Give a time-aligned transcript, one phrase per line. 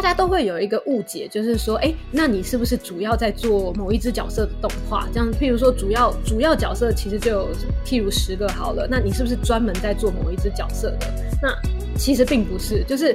[0.00, 5.06] 大家都会有一个误解，就是说，哎，那你是不是主要在做某一只角色的动画？
[5.12, 7.48] 这样，譬如说，主要主要角色其实就有
[7.84, 11.06] 譬如十个好了，那你是不是专门在做某一只角色的？
[11.42, 11.54] 那
[11.98, 13.14] 其实并不是，就是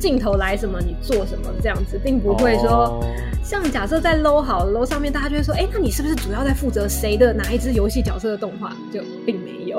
[0.00, 3.04] 镜头来什么你做什么这样子，并不会说，
[3.44, 8.74] 像假设在 low 好 low 上面，大家就会说，哎，那你是不是主要在负责谁的哪一只游戏角色的动画？
[8.90, 9.78] 就并没有。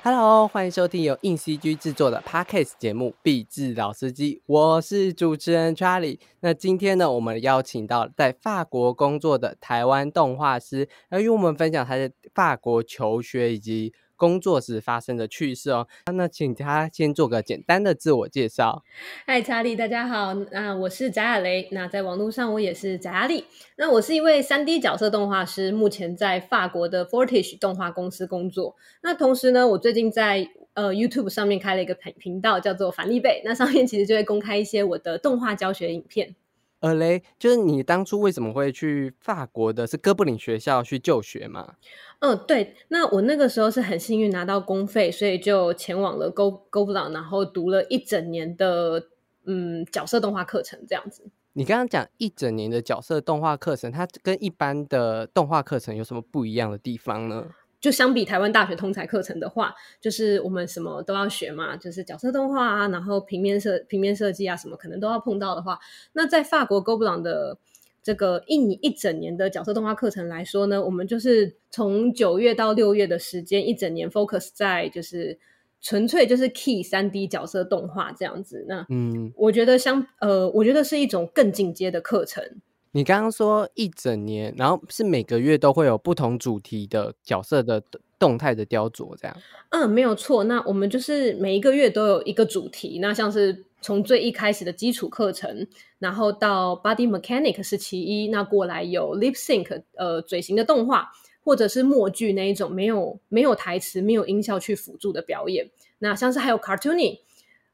[0.00, 6.20] Hello，欢迎收听由硬 CG 制作的 Podcast 节目《壁纸老司机》，我是主持人 Charlie。
[6.40, 13.92] 那今天呢，我们邀请到在法国工作的台湾动画师，来与我们分享他在法国求学以及。
[14.18, 18.84] 工作时发生的趣事哦，那请他先做个简单的自我介绍。
[19.24, 23.44] 嗨，查理，大家好，那我是翟亚雷，那在网络上我也是翟亚丽，
[23.76, 28.74] 那我是一位三 D 角色动画师，目前在法国的 Fortish 动画公司工作。
[29.02, 36.34] 那同时呢，我最近在呃 YouTube 上面开了一个频频道，叫做凡利贝，那上面其实就会公开一些我的动画教学影片。
[36.80, 39.86] 呃嘞，就是你当初为什么会去法国的？
[39.86, 41.74] 是哥布林学校去就学吗？
[42.20, 42.76] 嗯，对。
[42.88, 49.08] 那我那个时候是很幸运拿到公费，所以就前往了哥哥布朗，然后读了一整年的
[49.44, 51.24] 嗯角色动画课程，这样子。
[51.54, 57.44] 你刚刚讲一整年的角色动画课程，它跟一般的动画课程有什么不一样的地方呢？
[57.80, 65.78] 就相比台湾大学通才课程的话，就是我们什么都要学嘛，就是角色动画啊，然后平面设平面设计啊，什么可能都要碰到的话，
[66.12, 67.56] 那在法国哥布朗的
[68.02, 75.38] 这个一一整年的角色动画课程来说呢，我们就是从九月到六月的时间，一整年 focus 在就是
[75.80, 78.64] 纯粹就是 key 三 D 角色动画这样子。
[78.66, 82.42] 那嗯，我觉得相呃，我觉得是一种更进阶的课程。
[82.92, 87.82] 你刚刚说一整年，然后是每个月都会有不同主题的角色的
[88.18, 89.36] 动态的雕琢，这样？
[89.70, 90.44] 嗯，没有错。
[90.44, 92.98] 那我们就是每一个月都有一个主题。
[93.00, 95.66] 那像是从最一开始的基础课程，
[95.98, 101.10] 然后到 Body Mechanic 是其一，那过来有 Lip Sync，呃，嘴型的动画，
[101.44, 105.70] 或者是默剧那一种没有没有台词、没有音效去辅助的表演。
[105.98, 107.18] 那像是还有 Cartooning。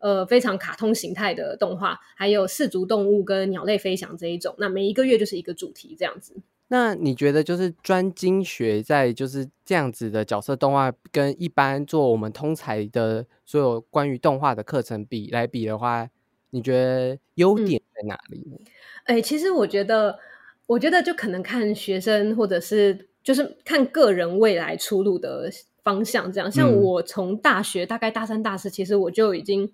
[0.04, 6.34] 呃，非常卡通形态的动画，还有四足动物跟鸟类飞翔这一种，那每一个月就是一个主题这样子。
[6.68, 16.10] 那你觉得就是专精学在就是这样子的角色动画，跟一般做我们通才的所有关于动画的课程比来比的话，
[16.50, 18.58] 你觉得优点在哪里呢？
[19.04, 20.18] 哎，其实我觉得，
[20.66, 25.50] 我觉得就可能看学生，或者是就是看个人未来出路的
[25.82, 26.30] 方向。
[26.30, 29.72] 这样，像我从大学大概大三、大四，其实我就已经。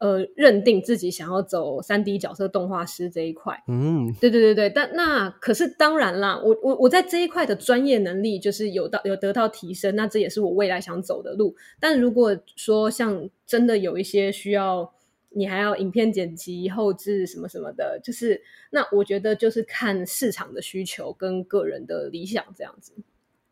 [0.00, 11.54] 呃，认定自己想要走三 D 角色动画师这一块，嗯，对对对对，但那可是当然啦，我我我在这一块的专业能力就是有到有得到提升，那这也是我未来想走的路。
[11.78, 14.90] 但如果说像真的有一些需要，
[15.28, 18.40] 你还要影片剪辑、后置什么什么的，就是
[18.70, 22.94] 那我觉得就是看市场的需求跟个人的理想这样子。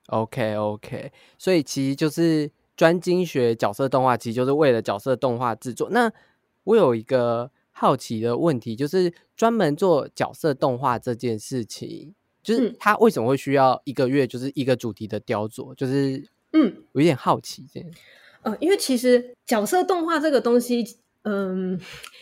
[0.06, 6.10] OK OK，所以其实就是专精学角色动画，其实就是为了角色动画制作那。
[6.68, 17.90] 我有一个好奇的问题，就是专门做角色动画这件事情，就是他为什么会需要一个月，就是一个主题的雕琢，就是嗯，有点好奇这样。
[18.42, 20.98] 呃，因为其实角色动画这个东西。
[21.28, 21.78] 嗯，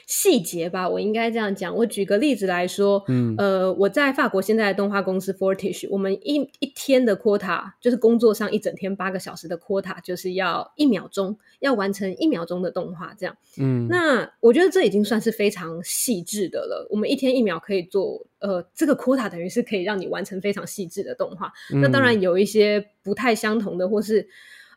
[0.07, 1.73] 细节吧，我应该这样讲。
[1.77, 13.37] 我举个例子来说，嗯，呃，我在法国现在的动画公司 Fortish，我们一一天的 quota 就是工作上一整天八个小时的 quota，就是要一秒钟要完成一秒钟的动画，这样。
[13.61, 16.89] 嗯，那我觉得这已经算是非常细致的了。
[16.91, 21.53] 我们一天一秒可以做，呃，这个 quota 等于是可以让你完成非常细致的动画。
[21.71, 24.29] 那当然有一些不太相同的，或是。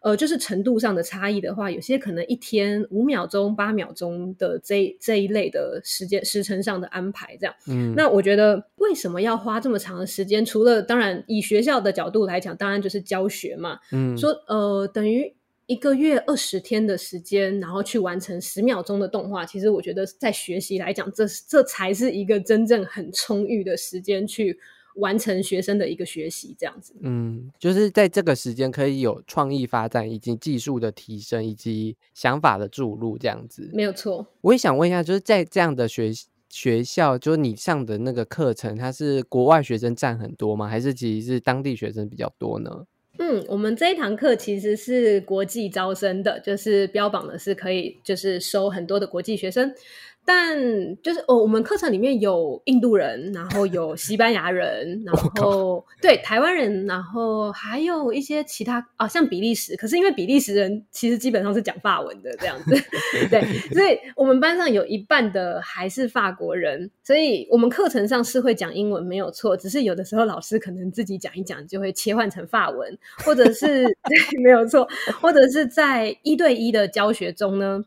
[0.01, 7.53] 呃，就是程度上的差异的话，有些可能一天五秒钟、八秒钟的这这一类的时间时程上的安排，这样。
[7.67, 10.45] 嗯，那我觉得为什么要花这么长的时间？
[10.45, 13.77] 除了当然以学校的角度来讲，当然就是教学嘛。
[13.91, 15.33] 嗯，说呃，等于
[15.65, 24.57] 一个月二十天的时间，然后去完成十秒钟的动画，其实我觉得在学习来讲，这这才是一个真正很充裕的时间去。
[24.99, 34.25] 完成学生的一个学习，这样子，嗯，就是在这个时间可以有创意发展，以及技术的提升，以及想法的注入，这样子，没有错。
[34.41, 36.11] 我也想问一下，就是在这样的学
[36.49, 40.67] 学校，就是你上的那个课程，它是国外学生占很多吗？
[40.67, 42.85] 还是其实是当地学生比较多呢？
[43.21, 49.73] 嗯，我们这一堂课其实是国际招生的，就是标榜的是可以就是收很多的国际学生。
[50.31, 50.55] 但
[51.01, 59.75] 就是哦，我们课程里面有印度人，然后有西班牙人，然后 对台湾人，然后还有一些其他啊，像比利时。
[59.75, 62.75] 可是因为比利时人其实基本上是讲法文的这样子，
[63.31, 63.41] 对，
[63.73, 72.95] 所以我们班上有一半的还是法国人，所以我们课程上是会讲英文没有错，只是有的时候老师可能自己讲一讲就会切换成法文，
[73.25, 73.87] 或者是
[74.43, 74.87] 没有错，
[75.19, 77.83] 或者是在一对一的教学中呢。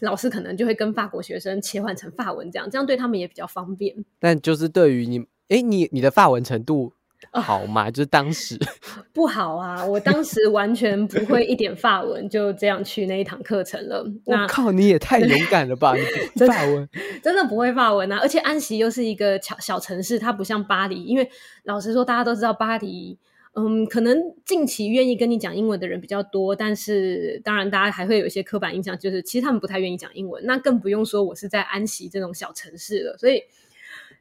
[0.00, 3.94] 老师可能就会跟法国学生切换成法文，这样这样对他们也比较方便。
[4.18, 6.92] 但就是对于你，哎，你你的法文程度
[7.32, 7.90] 好吗？
[7.90, 8.56] 就是当时
[9.12, 14.04] 不好啊，我当时完全不会一点法文，就这样去那一堂课程了。
[14.24, 15.94] 我靠，你也太勇敢了吧！
[16.46, 16.88] 法文
[17.22, 21.02] 真的不会法文啊，而且安息又是一个小小城市，它不像巴黎。
[21.02, 21.28] 因为
[21.64, 23.18] 老实说，大家都知道巴黎。
[23.54, 30.44] 嗯，可能近期愿意跟你讲英文的人比较多，但是当然，大家还会有一些刻板印象，就是其实他们不太愿意讲英文。
[30.46, 33.42] 那更不用说我是在安溪这种小城市了，所以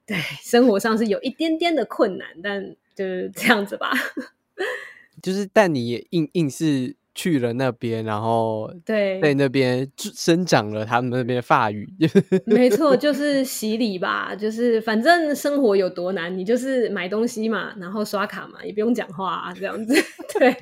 [0.05, 3.91] 对生活上是有一点点的困难，但就是这样子吧。
[5.21, 6.95] 就是，但你也硬硬是。
[7.17, 11.89] 去了那边，然后对在那边生长了他们那边的法语，
[12.45, 19.95] 没错，就是洗礼吧，就是反正生活有多难，你就是买东西嘛，然后刷卡嘛，也不用讲话啊，这样子，
[20.37, 20.55] 对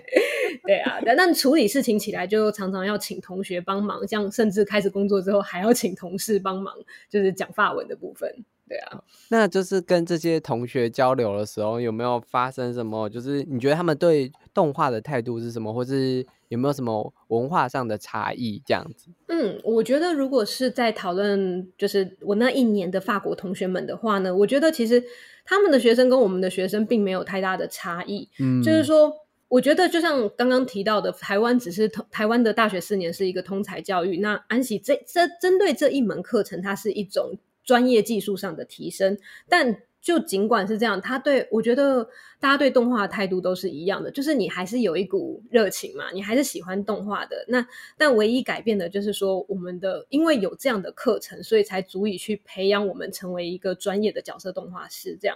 [0.65, 6.73] 对啊，但但处理事情起来就常常要请同学帮忙，像甚至开始工作之后还要请同事帮忙，
[7.09, 8.33] 就是讲法文的部分。
[8.67, 13.07] 对啊，那就是跟这些同学交流的时候，有没有发生什么？
[13.07, 18.59] 就是你觉得他们对动画的态度是什么，或是有没有什么文化上的差异？
[18.65, 19.09] 这样子？
[19.27, 25.03] 嗯，我觉得如果是在讨论，就是我那一年的法国同学们的话呢，我觉得其实
[25.43, 28.29] 他们的学生跟我们的学生并没有太大的差异。
[28.39, 29.13] 嗯，就是说，
[29.49, 37.37] 我觉得就像刚刚提到的，台湾只是台湾的大学四年是一个通才教育，那安喜这这针对这一门课程，它是一种。
[37.65, 39.17] 专业技术上的提升，
[39.49, 42.07] 但就尽管是这样，他对我觉得
[42.39, 47.43] 大家对动画的态度都是一样的，就是你还是有一股热情嘛，你还是喜欢动画的。
[47.47, 47.67] 那
[47.97, 55.35] 但唯一改变的就是说，我们的因为有这样的课程，所以才足以去培养我们成为一个专业的角色动画师，这样。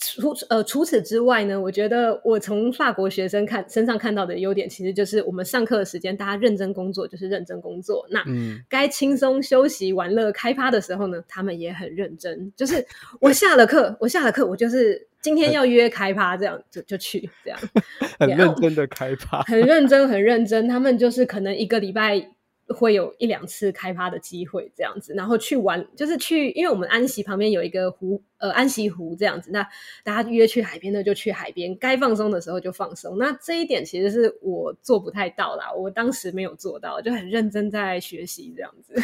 [0.00, 8.06] 除呃除此之外呢，我觉得我从法国学生看身上看到的优点，其实就是我们上课的时间，大家认真工作就是认真工作。
[8.10, 8.24] 那
[8.68, 12.52] 该轻松休息、玩乐、开趴的时候呢，他们也很认真。
[12.56, 12.86] 就是
[13.20, 17.58] 我下了课，我下了课，我就是今天要约开趴，这样就就去这样，
[18.20, 20.68] 很认真的开趴，很认真，很认真。
[20.68, 22.30] 他们就是可能一个礼拜。
[22.68, 29.66] 会有一两次开发的机会，这样子，然后去玩，就是去，因为我们安溪旁边有一个湖，呃，安溪湖这样子，那
[30.04, 33.16] 大家约去海边的就去海边，该放松的时候就放松。
[33.18, 38.94] 那这一点其实是我做不太到啦，我当时没有做到，就很认真在学习这样子。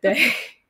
[0.00, 0.16] 对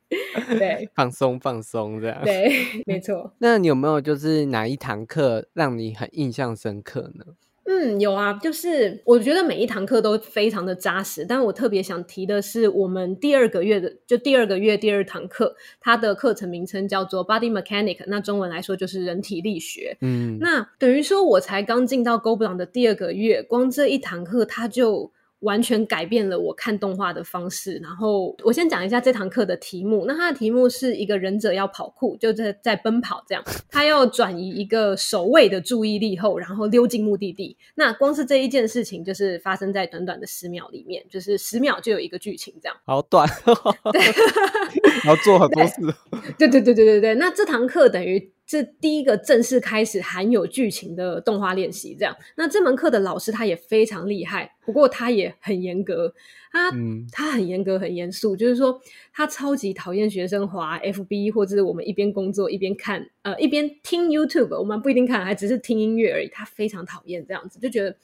[0.59, 2.25] 对， 放松放松这样。
[2.25, 2.51] 对，
[2.87, 3.31] 没错。
[3.39, 7.25] 那你有没有就是哪一堂课让你很印象深刻呢？
[7.71, 19.99] 嗯，有啊，就是我觉得每一堂课都非常的扎实，但我特别想提的是，我们第二个月的就第二个月第二堂课，它的课程名称叫做 Body Mechanic，那中文来说就是人体力学。
[20.01, 25.13] 嗯，那等于说我才刚进到 g o b l o n 的第二个月，光这一堂课它就。
[25.41, 27.77] 完全改变了我看动画的方式。
[27.83, 30.05] 然后我先讲一下这堂课的题目。
[30.07, 33.45] 那它的题目是一个忍者要跑酷，就在在奔跑这样。
[33.71, 37.57] 他要转移一个守卫的注意力后，然后溜进目的地。
[37.75, 42.77] 那光是这一件事情，就是发生在短短的十秒里面，就是十秒就有一个剧情这样。
[42.85, 43.29] 好短，
[45.07, 45.75] 要 做很多事。
[46.39, 47.15] 对对对对对对。
[47.15, 48.33] 那这堂课等于。
[48.49, 52.17] 是第一个正式开始含有剧情的动画练习，这样。
[52.37, 56.15] 那这门课的老师他也非常厉害，不过他也很严格，
[56.51, 56.73] 他
[57.13, 58.81] 他很严格很严肃，就是说
[59.13, 66.29] 他超级讨厌学生滑 FB 或者是我们一边工作一边看，呃，一边听 YouTube，我们不一定看，还只是听音乐而已。
[66.29, 67.95] 他非常讨厌这样子，就觉得。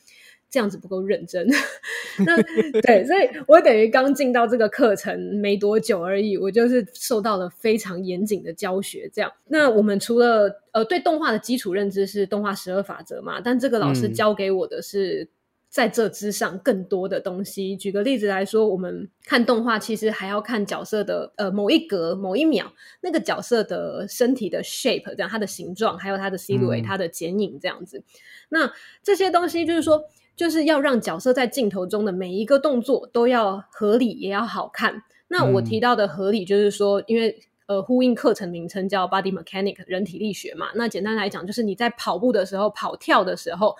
[0.54, 1.44] 这样子不够认真，
[2.24, 2.40] 那
[2.80, 9.10] 对，所以我等于刚进到这个课程没多久而已，我就是受到了非常严谨的教学。
[9.12, 15.28] 这样，那我们除了呃对动画的基础认知是动画十二法则嘛，但这个老师教给我的是
[15.68, 17.76] 在这之上更多的东西。
[17.76, 28.04] 举个例子来说，我们看动画其实还要看角色的呃某一格某一秒那个角色的身体的 shape，这样它的形状，还有它的 silhouette，它的剪影这样子。
[28.50, 30.04] 那这些东西就是说。
[30.36, 35.02] 就是要让角色在镜头中的每一个动作都要合理，也要好看。
[35.28, 40.66] 那我提到的合理，就是说，因为呃，呼应课程名称叫 Body Mechanic 人体力学嘛。
[40.74, 43.74] 那简单来讲，就是你在跑步的时候、跑跳的时候，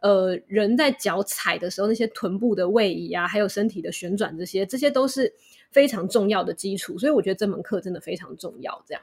[0.00, 5.32] 呃人在脚踩的时候那些臀部的位移啊，还有身体的旋转这些，这些都是
[5.70, 6.98] 非常重要的基础。
[6.98, 8.82] 所以我觉得这门课真的非常重要。
[8.84, 9.02] 这样，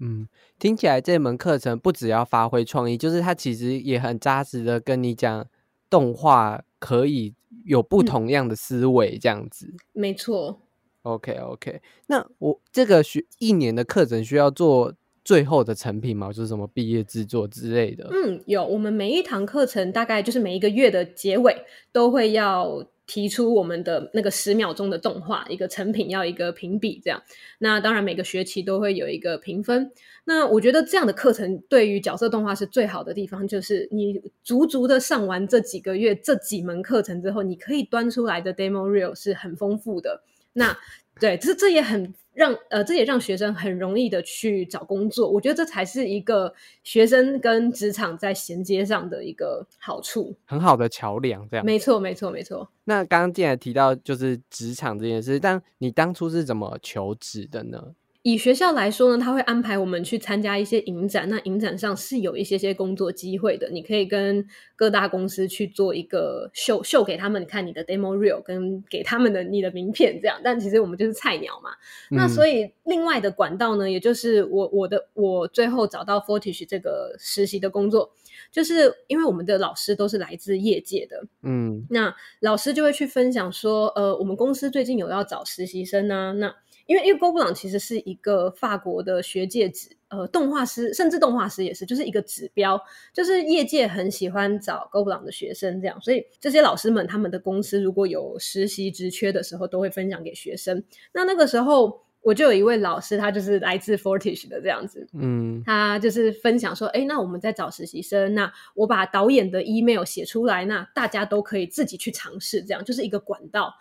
[0.00, 0.26] 嗯，
[0.58, 5.46] 听起来这门课程不只要发挥创意，就是它其实也很扎实的跟你讲
[5.88, 9.72] 动画可以有不同样的思维，这样子。
[9.92, 10.60] 没错。
[11.02, 14.92] OK OK，那我这个学一年的课程需要做
[15.24, 16.32] 最后的成品吗？
[16.32, 18.08] 就是什么毕业制作之类的？
[18.10, 18.64] 嗯，有。
[18.66, 21.56] 我们每一堂课程大概就是每一个月的结尾
[21.92, 27.22] 都会要提出我们的那个十秒钟的动画一个成品，要一个评比这样。
[27.58, 29.92] 那当然每个学期都会有一个评分。
[30.24, 40.22] 那我觉得这样的课程对于角色动画是最好的地方，就是你足足的上完这几个月这几门课程之后，你可以端出来的 demo reel 是很丰富的。
[40.52, 40.76] 那
[41.18, 45.30] 对，这这也很让呃，这也让学生很容易的去找工作。
[45.30, 46.52] 我觉得这才是一个
[46.84, 51.48] 学生跟职场在衔接上的一个好处，很好的桥梁。
[51.48, 52.68] 这样，没错，没错，没错。
[52.84, 57.94] 那刚刚既然提到就是职场这件事，但你当初是怎么求职的呢？
[58.26, 63.70] 以学校来说呢，他会安排我们去参加一些影展，那影展上是有一些些工作机会的。
[63.70, 70.40] 你可以跟各大公司去做一个秀，秀给他们看你的 demo reel，跟给他们的你的名片这样。
[70.42, 71.70] 但其实我们就是菜鸟嘛，
[72.10, 78.10] 那所以另外的管道呢，也就是我我的我最后找到 Fortish 这个实习的工作，
[78.50, 86.52] 就是因为我们的老师都是来自业界的，嗯，那老师就会去分享说，呃，我们公司最近有要找实习生啊，那。
[86.86, 92.80] 因为因为高布朗其实是一个法国的学界指呃动画师，甚至动画师也是，就是一个指标，
[93.12, 100.82] 就是业界很喜欢找高布朗的学生这样，所以这些老师们他们的公司如果有实习职缺的时候，都会分享给学生。
[101.12, 102.05] 那那个时候。
[102.26, 113.72] 我就有一位老师，他就是来自 Fortish 的这样子，嗯，他就是分享说，哎，那我们在找实习生，那我把导演的 email 写出来，那大家都可以自己去尝试，这样就是一个管道。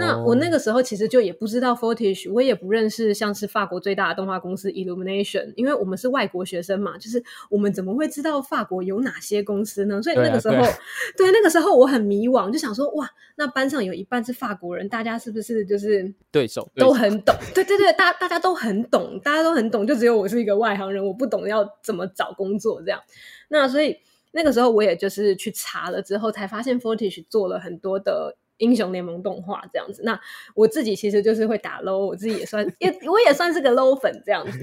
[0.00, 10.02] 那我那个时候其实就也不知道 Fortish，我也不认识像是法国最大的动画公司 Illumination，因为我们是外国学生嘛，就是我们怎么会知道法国有哪些公司呢？
[10.02, 10.56] 所以那个时候，
[11.16, 17.32] 对那个时候我很迷惘，就想说，哇，那班上有一半是法国人，大家是不是就是对手都很懂？
[17.54, 17.91] 对对对。
[17.92, 23.00] 大大家都很懂，大家都很懂，就只有我是一个外行人，我不懂要怎么找工作这样。
[23.48, 23.98] 那所以
[24.32, 28.36] 那个时候我也就是去查了之后，才发现 Fortis 做了很多的。
[28.62, 30.18] 英雄联盟动画这样子，那
[30.54, 34.58] 我自己其实就是会打 low，我自己也算也我也算是个 low 粉这样子，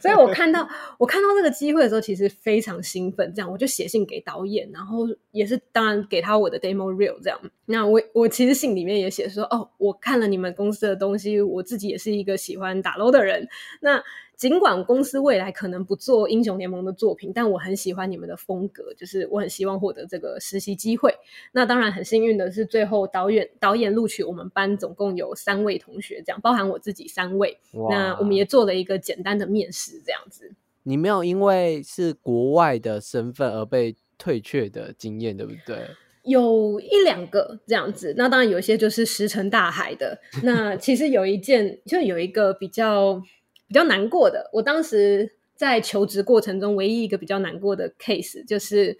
[0.00, 0.66] 所以我看到
[0.98, 7.38] 我看到这个机会的时候，其实非常兴奋，这样我就写信给导演，然后也是当然给他我的 demo reel 这样。
[7.66, 13.46] 那我我其实信里面也写说，哦，我看了你们公司的东西，我自己也是一个喜欢打 low 的人，
[13.80, 14.02] 那。
[14.36, 21.14] 尽管公司未来可能不做英雄联盟的作品，但我很喜欢你们的风格，就是我很希望获得这个实习机会。
[21.52, 27.56] 那当然很幸运的是，最后导演导演录取我们班总共有三位同学，这样包含我自己三位。
[27.88, 30.50] 那我们也做了一个简单的面试，这样子。
[30.82, 35.86] 你没有因为是国外的身份而被退却的经验，对不对？
[36.24, 38.12] 有一两个这样子。
[38.16, 40.20] 那当然有一些就是石沉大海的。
[40.42, 43.22] 那其实有一件，就有一个比较。
[43.72, 48.98] 比较难过的，我当时在求职过程中唯一一个比较难过的 case，就是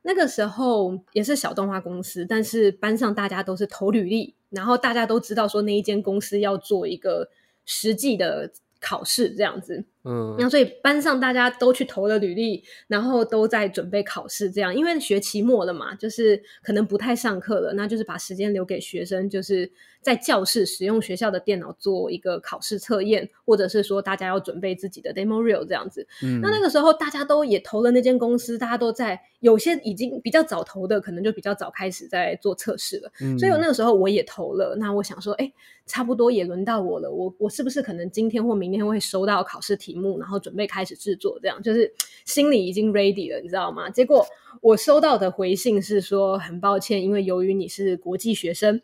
[0.00, 7.28] 那个时候也是小动画公司，但是班上大家都是投履历，然后大家都知道说那一间公司要做一个
[7.66, 8.50] 实际的
[8.80, 9.84] 考试这样子。
[10.04, 19.70] 嗯，那所以班上大家都去投了履历，然后都在准备考试，这样因为学期末了嘛，就是可能不太上课了，那就是把时间留给学生，就是
[20.02, 26.06] 在教室使用学校的电脑做一个考试测验，或者是说大家要准备自己的 demo reel 这样子。
[26.22, 33.10] 嗯，那那个时候大家都也投了那间公司，大家都在有些已经比较早投的，可能就比较早开始在做测试了。
[33.22, 35.50] 嗯，所以我那个时候我也投了，那我想说，哎，
[35.86, 39.93] 差不多也轮到我了，我我是不是可能今天或明天会收到考试题？
[39.94, 41.92] 目，然后准备开始制作，这样就是
[42.24, 43.88] 心里已经 ready 了，你知道吗？
[43.90, 44.26] 结果
[44.60, 48.80] 我收到的回信是说，很抱歉，因为由于你是国际学生，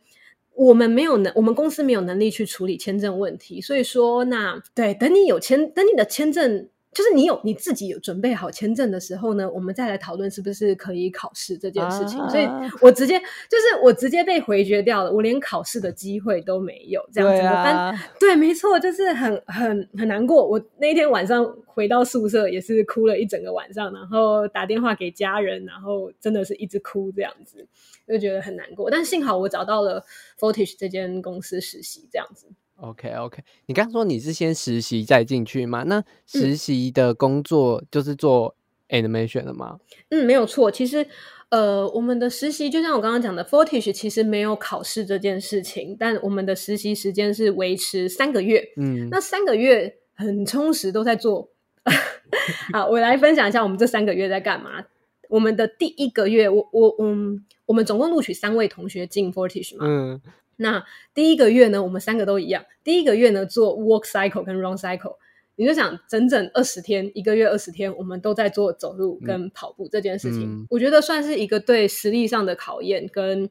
[0.54, 6.68] 我们没有能，我们公司没有能力去处理签证问题，所以说，那对，等你有签，等你的签证。
[6.92, 12.18] 就是你有你自己有准备好签证的时候呢，我们再来讨论是不是可以考试这件事情。
[12.28, 12.48] 所以
[12.80, 17.00] 我直接就是我直接被回绝掉了，我连考试的机会都没有。
[17.12, 20.44] 这样子，但对，没错，就是很很很难过。
[20.46, 27.64] 我那天晚上回到宿舍也是哭了一整个晚上，然后打电话给家人，然后真的是一直哭这样子，
[28.08, 28.90] 就觉得很难过。
[28.90, 30.04] 但幸好我找到了
[30.38, 32.48] Fortish 这间公司实习，这样子。
[32.80, 35.82] OK OK，你刚说你是先实习再进去吗？
[35.84, 38.54] 那实习的工作就是做
[38.88, 39.78] animation 的吗？
[40.08, 40.70] 嗯，没有错。
[40.70, 41.06] 其实
[41.50, 48.66] 呃，我们的实习就像我刚刚讲的，Fortish 其实没有考试这件事情，但我们的实习时间是维持三个月。
[48.76, 51.50] 嗯，那三个月很充实，都在做。
[52.72, 54.84] 好，我来分享一下我们这三个月在干嘛。
[55.28, 59.84] 我们的第一个月，我我嗯，我们总共录取三位同学进 Fortish 嘛。
[59.86, 60.20] 嗯。
[60.60, 62.64] 那第一个月呢，我们三个都一样。
[62.84, 65.16] 第一个月呢，做 Walk Cycle 跟 Run Cycle。
[65.56, 73.06] 你就想整整二十天，一个月二十天，我们都在做走路跟跑步这件事情，我觉得算是一个对实力上的考验。
[73.12, 73.48] 跟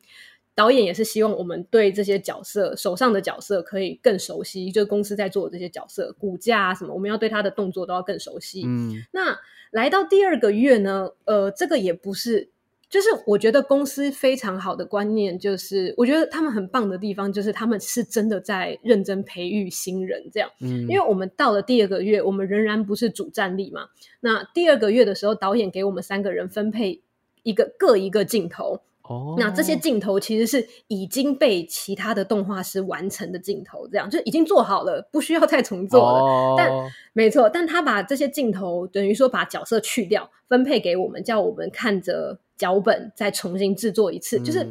[0.56, 8.64] 导演也是希望我们对这些角色手上的角色可以更熟悉，就公司在做的这些角色骨架啊什么，我们要对他的动作都要更熟悉。
[8.66, 9.38] 嗯，那
[9.72, 12.50] 来到第二个月呢，呃，这个也不是。
[12.90, 20.50] 就是我觉得公司非常好的观念，就是我觉得他们很棒的地方，就是他们是真的在认真培育新人，这样。
[20.60, 23.90] 嗯，因为我们到了第二个月，我们仍然不是主战力嘛。
[24.22, 27.02] 那第二个月的时候，导演给我们三个人分配
[27.44, 28.82] 一个各一个镜头。
[29.04, 36.56] 哦，那这些镜头其实是已经被其他的动画师完成的镜头，这样就已经做好了，不需要再重做了。
[36.58, 36.72] 但
[37.14, 44.64] 没错，但他把这些镜头等于说把角色去掉，分配给我们，叫我们看着脚本再重新制作一次，就是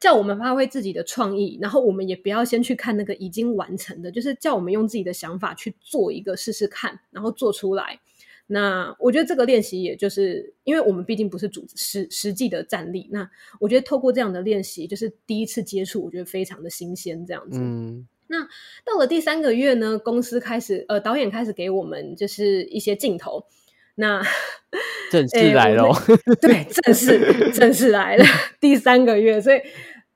[0.00, 8.00] 叫我们发挥自己的创意，然后我们也不要先去看那个已经完成的，就是叫我们用自己的想法去做一个试试看，然后做出来。
[8.48, 13.28] 那我觉得这个练习，也就是因为我们毕竟不是主实实际的战力，那
[13.60, 17.58] 我觉得透过这样的练习，就是第一次接触，我觉得非常的新鲜，这样子。
[17.60, 18.08] 嗯。
[18.28, 18.42] 那
[18.84, 23.44] 到了第三个月呢，公司开始呃，导演开始给我们就是一些镜头，
[23.96, 24.22] 那
[25.10, 25.88] 正式来了，
[26.40, 28.24] 对，正式正式来了
[28.60, 29.60] 第三个月，所以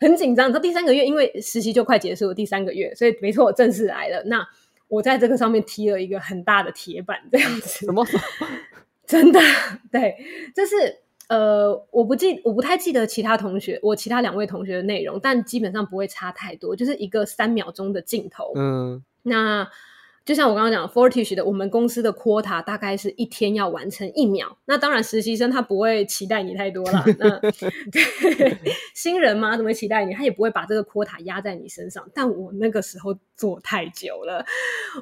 [0.00, 0.52] 很紧张。
[0.52, 4.22] 到第三个月，因为实习就快结束了，第三个月，所以没错，正式来了。
[4.26, 4.46] 那
[4.88, 7.86] 我在这个上面踢了一个很大的铁板，这样子。
[7.86, 8.04] 什么？
[9.06, 9.40] 真的？
[9.90, 10.16] 对，
[10.54, 10.74] 就是
[11.28, 18.52] 呃，我不记，我不太记得其他同学，我其他两位同学的内容，但基本上不会差太多，就是一个三秒钟的镜头。
[18.56, 19.70] 嗯，那。
[20.24, 24.56] 就像我刚刚讲，Fortish 的我们公司的 quota 大概是一天要完成一秒。
[24.66, 27.04] 那当然，实习生他不会期待你太多了。
[27.18, 27.40] 那
[28.94, 30.12] 新人嘛，怎么期待你？
[30.14, 32.08] 他也不会把这个 quota 压在你身上。
[32.14, 34.44] 但我那个时候做太久了，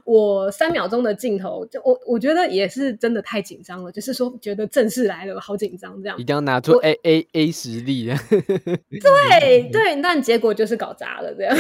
[0.05, 3.93] 我三秒钟的镜头，就我我觉得也是真的太紧张了。
[3.93, 8.11] 就是说，觉得正式来了，好紧张，这样一定要拿出 A A A 实力。
[8.89, 11.55] 对对，但结果就是搞砸了，这样。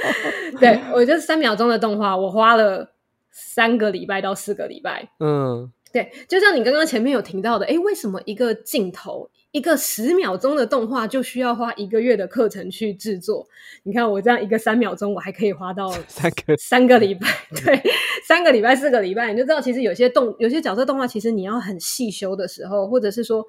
[0.58, 2.90] 对我觉得三秒钟的动画，我花了。
[3.36, 13.44] 三个礼拜到四个礼拜，嗯，对，就像你刚刚前面有提到的，哎，为什么一个镜头一个十秒钟的动画就需要花一个月的课程去制作？
[13.82, 17.26] 你看我这样一个三秒钟，我还可以花到 三个三个礼拜，
[17.64, 17.82] 对，
[18.24, 23.44] 三个礼拜四个礼拜，你就知道其实有些动有些角色动画，其实你要很细修的时候，或者是说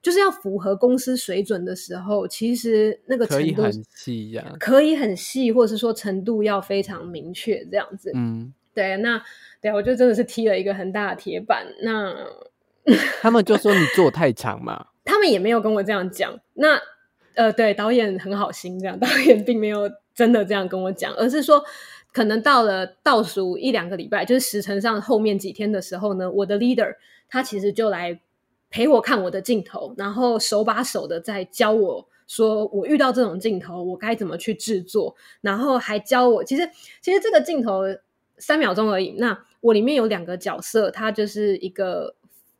[0.00, 8.54] 就是要符合公司水准的时候，其实那个程度很细呀，可以很细，或者是说程度要非常明确，这样子，嗯。
[8.76, 9.20] 对，那
[9.62, 11.66] 对我就真的是踢了一个很大的铁板。
[11.82, 12.14] 那
[13.22, 16.38] 他们就说你做太长嘛， 他们也没有跟我这样讲。
[16.52, 16.78] 那
[17.34, 21.64] 呃，对，导演很好心，这样 导演并没有真的这样跟我讲，而是说
[22.12, 26.94] 可能到了倒数一两个礼拜，就是时辰上后面几天的时候呢，我的 leader
[27.28, 28.20] 他其实就来
[28.68, 37.82] 陪我看我的镜头，然后手把手的在教我说，我遇到这种镜头我该怎么去制作，然后还教我，其实其实这个镜头。
[38.38, 39.14] 三秒钟而已。
[39.18, 42.14] 那我里面有两个角色，他就是一个，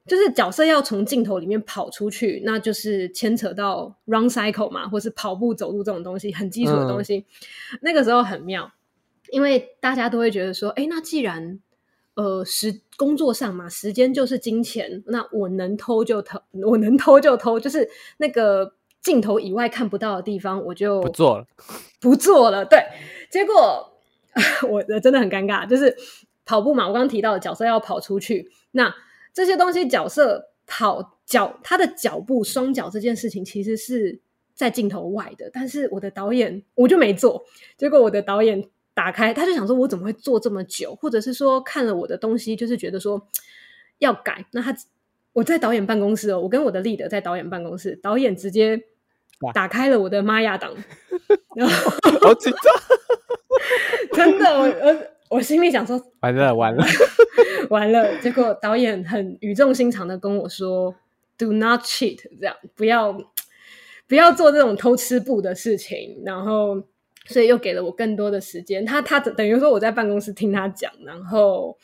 [0.06, 7.24] 就是角色要从镜头里面跑出去，那就是牵扯到 run cycle 嘛，或是跑步、走路这种东西，很基础的东西。
[7.82, 8.72] 那个时候很妙，
[9.30, 11.60] 因为大家都会觉得说，哎，那既然
[12.14, 21.46] 呃时工作上嘛，时间就是金钱，那我能偷就偷，我能偷就偷，就是那个镜头以外看不到的地方，我就不做了，
[22.00, 22.64] 不做了。
[22.64, 22.80] 对，
[23.30, 23.92] 结果。
[24.68, 25.96] 我真的很尴尬，就是
[26.44, 28.94] 跑步嘛，我刚刚提到的角色要跑出去，那
[29.32, 34.20] 这些东西角色跑脚他的脚步双脚这件事情其实是
[34.54, 37.44] 在镜头外的，但是我的导演我就没做，
[37.76, 43.26] 结果我的导演打开他就想说，我怎么会做这么久，或者是说看了我的东西就是觉得说
[43.98, 44.76] 要改，那他
[45.32, 48.84] 我在导演办公室哦，我跟我的立德在导演办公室，导演直接
[49.54, 50.74] 打开了我的玛雅档，
[52.22, 52.74] 好紧张。
[54.16, 54.96] 真的，我我
[55.36, 56.84] 我心里想说，完了完了
[57.70, 58.18] 完了。
[58.20, 60.94] 结果导演很语重心长的跟我说
[61.36, 63.12] ：“Do not cheat，这样不要
[64.08, 66.82] 不要做这种偷吃布的事情。”然后，
[67.26, 68.86] 所以又给了我更多的时间。
[68.86, 71.76] 他他等于说我在办公室听他讲，然后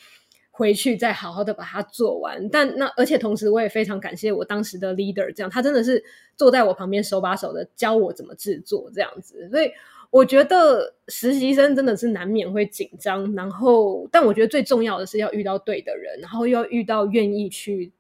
[0.51, 2.49] 回去再好好的把它做完。
[2.49, 6.03] 但那而且同时，我也非常感谢我当时的 leader，这样他真的是
[6.37, 9.49] 坐在我旁边手把手的教我怎么制作这样子。
[9.51, 9.71] 所以
[10.13, 17.91] 我觉得实习生真的是难免会紧张，然后但我觉得最重要的是要遇到对的人，然后又要遇到愿意去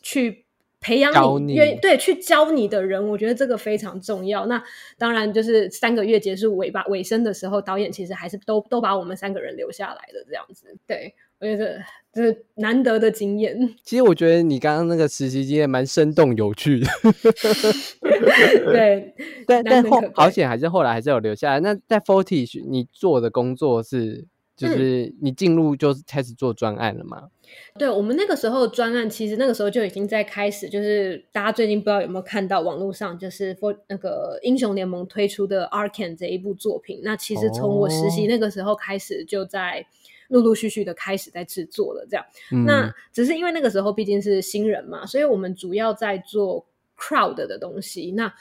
[0.00, 0.46] 去。
[0.78, 1.12] 培养
[1.48, 4.46] 你愿对去教你的人，我觉得这个非常重要。
[4.46, 4.62] 那
[4.98, 10.76] 当然就是三个月结束尾巴尾声的时候，导演其实还是都都把我们三个人留下来的这样子。
[10.86, 11.78] 对我觉得
[12.12, 13.56] 这是难得的经验。
[13.84, 16.86] 其实我觉得你刚刚那个实习经验蛮生动有趣的。
[18.72, 19.14] 对，
[19.46, 21.60] 但但后好险还是后来还是有留下来。
[21.60, 24.26] 那在 Forty 你做的工作是？
[24.56, 27.24] 就是你进入就开始做专案了吗？
[27.78, 30.66] 对我们那个时候专案，其实那个时候就已经在开始。
[30.66, 37.02] 就是大家最近不知道有没有看到网络上，就是 For 那个英雄联盟推出的 Arcan 这一部作品。
[37.04, 39.84] 那其实从我实习那个时候开始，就在
[40.28, 42.06] 陆陆续续的开始在制作了。
[42.10, 42.24] 这样，
[42.64, 46.66] 那只是因为那个时候毕竟是新人嘛，所以我们主要在做
[46.98, 48.12] crowd 的东西。
[48.12, 48.32] 那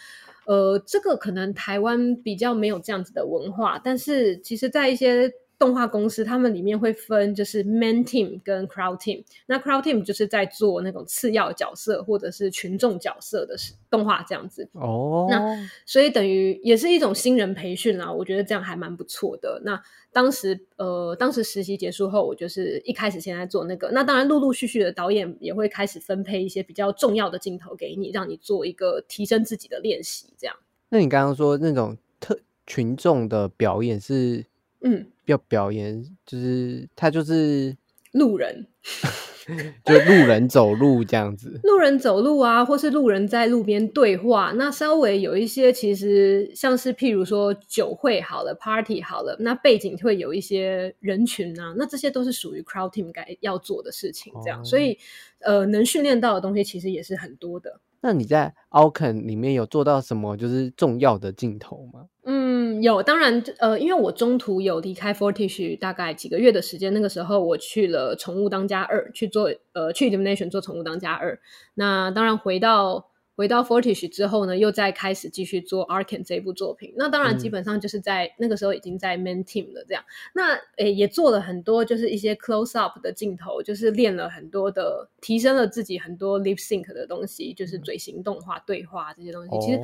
[0.46, 9.24] 呃，这个可能台湾比较没有这样子的文化，但是其实，在一些动画公司他们里面会分，就是 main team 跟 crowd team。
[9.46, 13.56] 那 crowd team 就是在做那种次要角色或者是群众角色的
[13.90, 14.68] 动画这样子。
[14.74, 18.12] 哦，那所以等于也是一种新人培训啦。
[18.12, 19.62] 我觉得这样还蛮不错的。
[19.64, 23.90] 那当时呃，当时实习结束后，我就是一开始先在做那个。
[23.92, 30.28] 那当然，陆陆续续的导演也会开始分配一些比较重要的镜头给你，让你做一个提升自己的练习。
[30.38, 30.56] 这样。
[30.90, 32.38] 那你刚刚说那种特
[32.68, 34.46] 群众的表演是？
[34.86, 37.76] 嗯，要表演就是他就是
[38.12, 38.68] 路人，
[39.84, 41.60] 就路人走路这样子。
[41.64, 54.32] 路人走路啊，或是路人在路边对话，那稍微有一些其实像是譬如说酒会好了，party 好了，那背景会有一些人群啊，那这些都是属于 crowd team 该要做的事情。
[54.44, 54.98] 这样，所以
[55.40, 57.82] 呃，能训练到的东西其实也是很多的。
[58.02, 62.06] 那你在 Alken 里面有做到什么就是重要的镜头吗？
[62.24, 71.36] 嗯，有，当然，呃，因为我中途有离开 Fortish 大概几个月的时间，那个时候我去了《宠物当家二》去做，呃，去 Elimination 做《宠物当家二》。
[71.76, 73.08] 那当然回到。
[73.36, 76.94] 回到 Fortish 之后呢，又再开始继续做 Arkan 这部作品。
[76.96, 79.84] 那当然，基本上就是在那个时候已经在 Main Team 了。
[79.88, 89.60] 这样，那诶也做了很多，就是一些 Close Up 的镜头，就是练了很多的，提升了自己很多 Lip Sync 的东西，就是嘴型动画、对话这些东西。
[89.60, 89.82] 其实，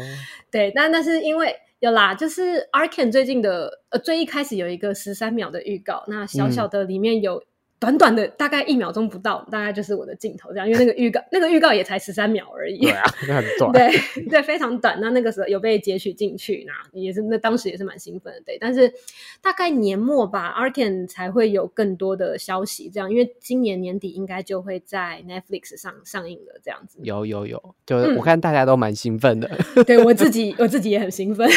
[0.50, 7.44] 对，但但是因为有啦，就是 Arkan 最近的呃，最一开始有一个十三秒的预告，那小小的里面有。
[7.82, 12.78] 短短的大概一秒钟不到，大概就是我的镜头这样，因为那个预告， 那个预告也才十三秒而已。
[12.78, 13.72] 对啊， 那很短。
[13.72, 13.90] 对
[14.30, 15.02] 对，非常短。
[15.02, 18.42] 那那个时候有被截取进去，那也是那当时也是蛮兴奋的。
[18.46, 18.94] 对，但是
[19.42, 27.00] 大概年末吧，Arkan 才会有更多的消息，这样，因为今年年底应该就会在 Netflix 上上映了，这样子。
[27.02, 29.50] 有有有，就我看大家都蛮兴奋的。
[29.88, 31.50] 对我自己，我自己也很兴奋。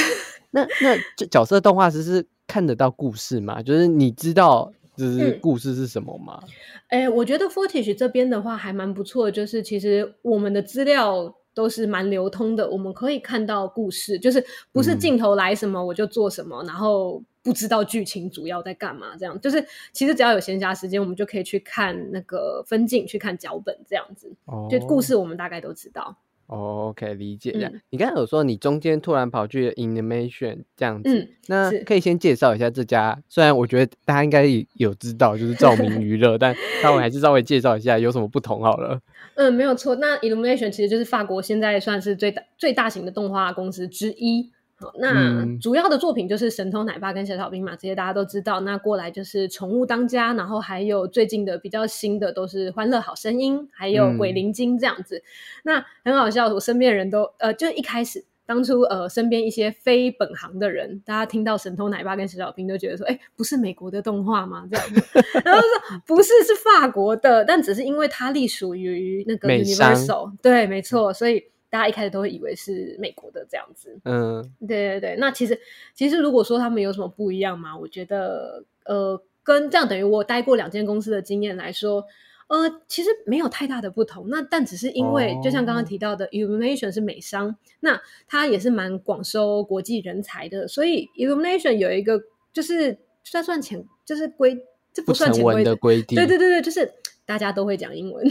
[0.53, 3.61] 那那角色动画师是看得到故事吗？
[3.63, 4.73] 就是你知道。
[4.97, 6.41] 就是故事是什么吗？
[6.89, 24.31] 哎，我觉得 Fortish 这边的话还蛮不错，就是其实我们的资料都是蛮流通的，我们可以看到故事，就是不是镜头来什么我就做什么，然后不知道剧情主要在干嘛，这样就是其实只要有闲暇时间，我们就可以去看那个分镜，去看脚本这样子，
[24.71, 26.17] 就故事我们大概都知道。
[26.47, 27.53] OK，理解。
[27.53, 33.19] 这样，你刚才有说你中间突然跑去 Animation 这样子，那可以先介绍一下这家。
[33.29, 39.01] 虽然我觉得大家应该有知道，就是照明娱乐，但 那我还是稍微介绍一下有什么不同好了。
[39.37, 39.97] 嗯，没有错。
[39.97, 44.53] 那 Animation 其实就是法国现在算是最大最大型的动画公司之一。
[44.99, 48.61] 那主要的作品就是《神偷奶爸》跟《小小兵》嘛，这些大家都知道。
[48.61, 55.23] 那过来就是《宠物当家》，然后还有最近的比较新的都是《欢乐好声音》，还有《鬼灵精》这样子。
[55.63, 64.65] 那很好笑，我身边的人都呃，就一开始当初呃，身边一些非本行的人，大家听到《神偷奶爸》跟《小小兵》都觉得说，哎，不是美国的动画吗？
[64.71, 65.01] 这样子，
[65.45, 71.45] 然后说不是，是法国的，但只是因为它隶属于那个 Universal，对，没错，所以。
[71.75, 75.17] 大家一开始都会以为是美国的这样子，嗯，对对对。
[75.19, 75.59] 那其实
[75.93, 82.05] 其实如果说他们有什么不一样嘛，我觉得呃，跟这样等于我待过两间公司的经验来说，
[82.47, 84.29] 呃，其实没有太大的不同。
[84.29, 94.57] 那但只是因为，就像刚刚提到的，Illumination 是美商，那它也是蛮广收国际人才的，所以 Illumination 有一个就是算算潜，就是规，
[94.93, 96.89] 这不算潜规的规定，对对对对，就是。
[97.27, 98.25] 大家都会讲英文，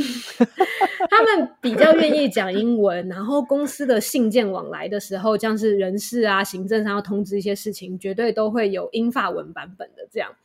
[1.10, 3.08] 他们比较愿意讲英文。
[3.10, 10.36] 然后公司的信件往来的时候，像是人事啊、行政上要通知一些事情，绝对都会有英法文版本的这样。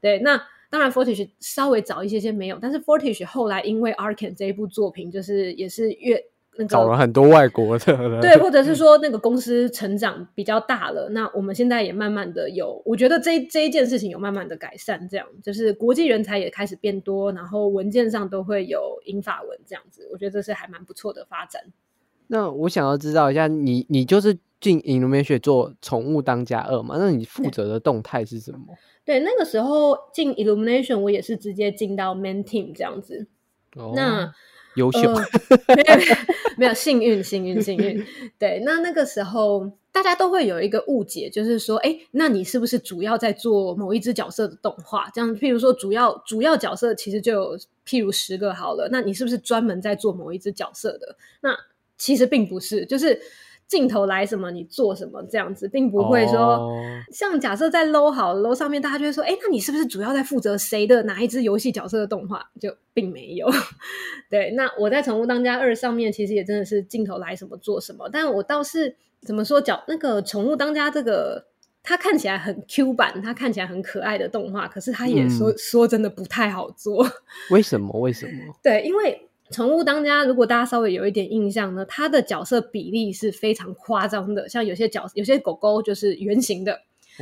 [0.00, 0.42] 对，那。
[0.70, 6.20] 当然 Fortish 稍微早一些些没有，但是 Fortish 后来因为 Arkan 这一部作品，就是也是越
[6.56, 21.62] 那个找了很多外国的， 对，或者是说那个公司成长比较大了，那我们现在也慢慢的有，我觉得这这一件事情有慢慢的改善，这样就是国际人才也开始变多，然后文件上都会有英法文这样子，我觉得这是还蛮不错的发展。
[22.26, 26.96] 那我想要知道一下，你你就是进 Illumination 做宠物当家二嘛？
[26.98, 28.58] 那你负责的动态是什么？
[29.04, 33.26] 对，那个时候进 Illumination，我也是直接进到 Main Team 这样子。
[33.76, 34.32] 哦，那
[34.76, 35.00] 优秀，
[35.68, 36.16] 没有
[36.58, 38.04] 没有幸运幸运幸运。
[38.38, 45.08] 对，那那个时候大家都会有一个误解，就是说，哎，那你是不是主要在做某一只角色的动画？
[45.14, 51.16] 这样，譬如说主要主要角色其实就有譬如十个好了，那你是不是专门在做某一只角色的？
[51.40, 51.56] 那
[51.96, 53.20] 其实并不是，就是
[53.66, 56.70] 镜头来什么你做什么这样子，并不会说
[57.10, 62.50] 像假设在 low 好 low 上面，大家就会说，哎，那你是不是主要在负责谁的哪一只游戏角色的动画？
[62.60, 63.48] 就并没有。
[64.30, 71.46] 对，那我在《宠物当家二》上面，其实也真的是镜头来什么做什么，但我倒是怎么说角那个《宠物当家》这个，
[71.82, 77.06] 它看起来很 Q 版，它看起来很可爱的动画，可是它也说说真的不太好做。
[77.50, 77.98] 为什么？
[78.00, 78.54] 为什么？
[78.62, 79.28] 对，因为。
[79.50, 84.48] 宠物当家，如果大家稍微有一点印象呢，它的角色比例是非常夸张的。
[84.48, 86.80] 像有些角，有些狗狗就是圆形的。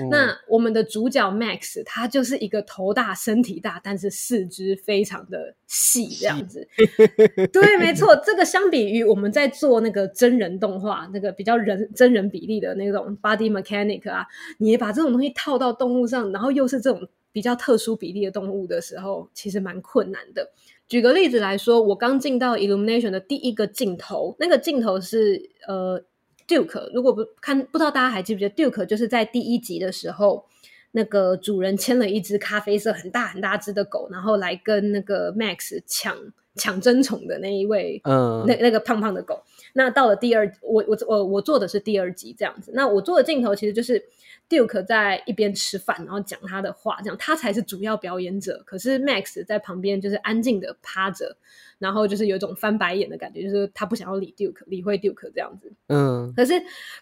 [0.09, 6.67] 那我们的主角 Max，它就是一个头大、身体大，但是四肢非常的细，这样子。
[7.53, 8.17] 对，没错。
[8.25, 20.51] 这个相比于我们在做那个真人动画，那个比较人真人比例的那种 body mechanic 啊，你把这种东西套到动物上，然后又是这种比较特殊比例的动物的时候，其实蛮困难的。
[20.93, 25.99] 举个例子来说，我刚进到 Illumination 的第一个镜头，那个镜头是呃
[26.47, 26.93] Duke。
[26.93, 28.85] 如果不看，不知道大家还记不记得 Duke？
[28.85, 30.45] 就是在第一集的时候，
[30.91, 36.15] 那个主人牵了一只咖啡色很大很大只的狗，然后来跟那个 Max 抢
[36.57, 39.43] 抢争宠的那一位，嗯，那那个胖胖的狗。
[39.73, 42.71] 那到了第二，我我我我做的是第二集这样子。
[42.75, 44.05] 那我做的镜头其实就是。
[44.53, 48.63] Duke 在一边吃饭，然后讲他的话，这样他才是主要表演者。
[48.67, 51.35] 可是 Max 在旁边就是安静的趴着，
[51.79, 55.73] 然后就是有一种翻白眼的感觉，就是他不想要理 Duke，理会 Duke 这样子。
[55.89, 56.53] 嗯，可是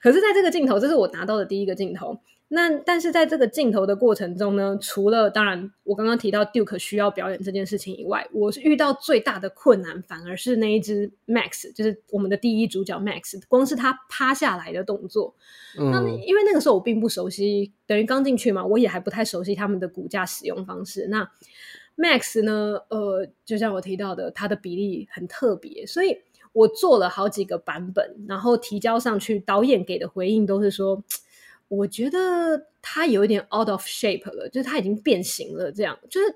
[0.01, 2.21] 可是在这个镜头，这是我拿到的第一个镜头。
[2.53, 15.33] 那但是在这个镜头的过程中呢，除了当然我刚刚提到 Duke 需要表演这件事情以外，我是遇到最大的困难，反而是那一只 Max，就是我们的第一主角 Max，光是他趴下来的动作，
[15.77, 17.40] 那因为那个时候我并不熟悉，
[17.87, 21.07] 等于刚进去嘛，我也还不太熟悉他们的股价使用方式。
[21.09, 21.31] 那
[21.97, 26.17] Max 呢，呃，就像我提到的，它的比例很特别，所以
[26.53, 31.03] 我做了好几个版本，然后提交上去，导演给的回应都是说。
[31.69, 36.27] 我觉得它有一点 out of shape 了，就是它已经变形了，这样就是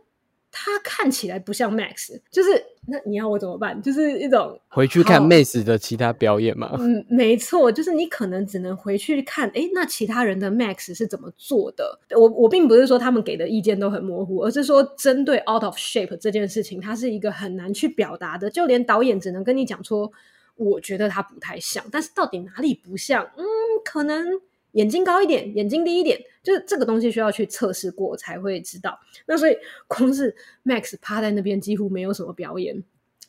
[0.57, 2.51] 他看起来不像 Max，就是
[2.87, 3.83] 那你要我怎么办？
[3.83, 6.77] 就是一种回去看 Max 的其他表演吗？
[6.79, 11.99] 嗯，没错，就是你可能只能回去看，哎，那其他人的 Max 是怎么做的？
[12.17, 20.12] 我我并不是说他们给的意见都很模糊，而是说针对 out of shape 这件事情，它是一个很难去表达的，就连导演只能跟你讲说，
[20.55, 23.25] 我觉得他不太像，但是到底哪里不像？
[23.37, 23.45] 嗯，
[23.85, 24.40] 可能。
[24.75, 28.97] 眼睛高一点，眼睛低一点，就是这个东西需要去测试过才会知道。
[29.27, 29.57] 那所以
[29.89, 30.35] 光是
[30.65, 32.83] Max 趴在那边几乎没有什么表演，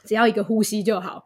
[0.03, 1.25] 只要一个呼吸就好。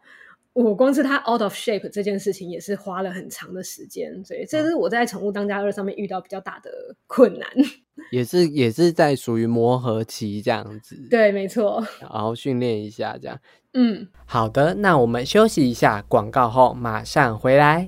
[0.52, 6.70] 我光是他 out of shape 这件事情也是花了很长的时间，所以这是我在宠物当家二上面遇到比较大的
[7.06, 7.48] 困难。
[8.10, 10.96] 也是也是在属于磨合期这样子。
[11.08, 11.82] 对，没错。
[12.02, 13.38] 然后训练一下这样。
[13.74, 17.86] 嗯，好的，那我们休息一下，广告后马上回来。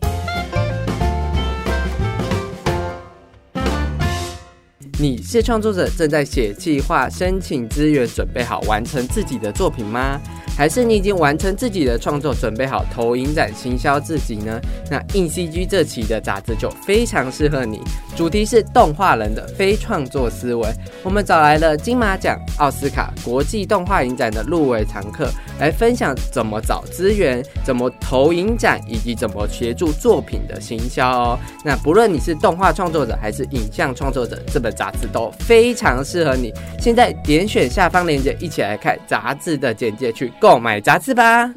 [5.03, 10.21] 你是创作者，正在写计划、申请资源，准备好完成自己的作品吗？
[10.57, 14.61] 还是你已经完成自己的创作，准备好投影展行销自己呢？
[14.91, 17.81] 那硬 CG 这期的杂志就非常适合你，
[18.15, 20.69] 主题是动画人的非创作思维。
[21.03, 31.39] 我们找来了金马奖、奥斯卡、国际动画影展的入围常客，来分享怎么找资源、怎么投影展，以及怎么协助作品的行销哦。
[31.65, 36.53] 那不论你是动画创作者还是影像创作者，这本杂志都非常适合你。
[36.79, 40.31] 现在点选下方链接，一起来看杂志的简介去。
[40.43, 41.55] 购买杂志吧！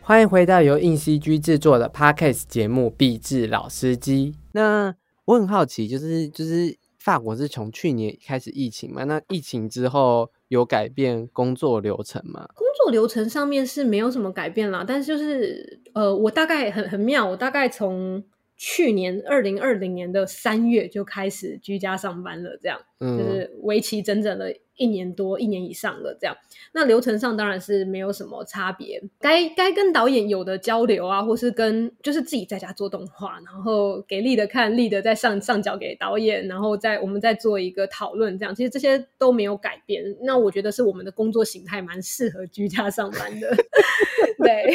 [0.00, 4.32] 欢迎回到由硬 CG 制作的 Podcast 节目《壁纸老司机》。
[4.50, 4.92] 那
[5.26, 9.04] 我很好奇，就是就是法国是从去年开始疫情嘛？
[9.04, 12.48] 那疫情之后有改变工作流程吗？
[12.56, 18.20] 工作流程上面是没有什么改变啦，但是就是呃，我大概很很妙，我大概从。
[18.64, 22.78] 去年二零二零年的三月就开始居家上班了，这样。
[23.00, 26.16] 就是为期整整的一年多、一年以上了。
[26.20, 26.36] 这样，
[26.72, 29.02] 那流程上当然是没有什么差别。
[29.20, 38.38] 该该跟导演有的交流啊，或是跟就是自己在家做动画，然后给力的看，力的再上上交给导演，然后再我们再做一个讨论。
[38.38, 40.02] 这样，其实这些都没有改变。
[40.22, 43.54] 那我觉得是我们的工作形态蛮适合居家上班的。
[44.42, 44.72] 对，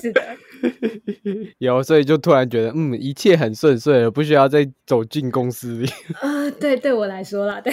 [0.00, 0.22] 是的，
[1.58, 5.88] 有，所以就突然觉得，嗯，一切很顺遂了，不需要再走进公司里。
[6.20, 7.72] 啊，对，对我来说啦，对，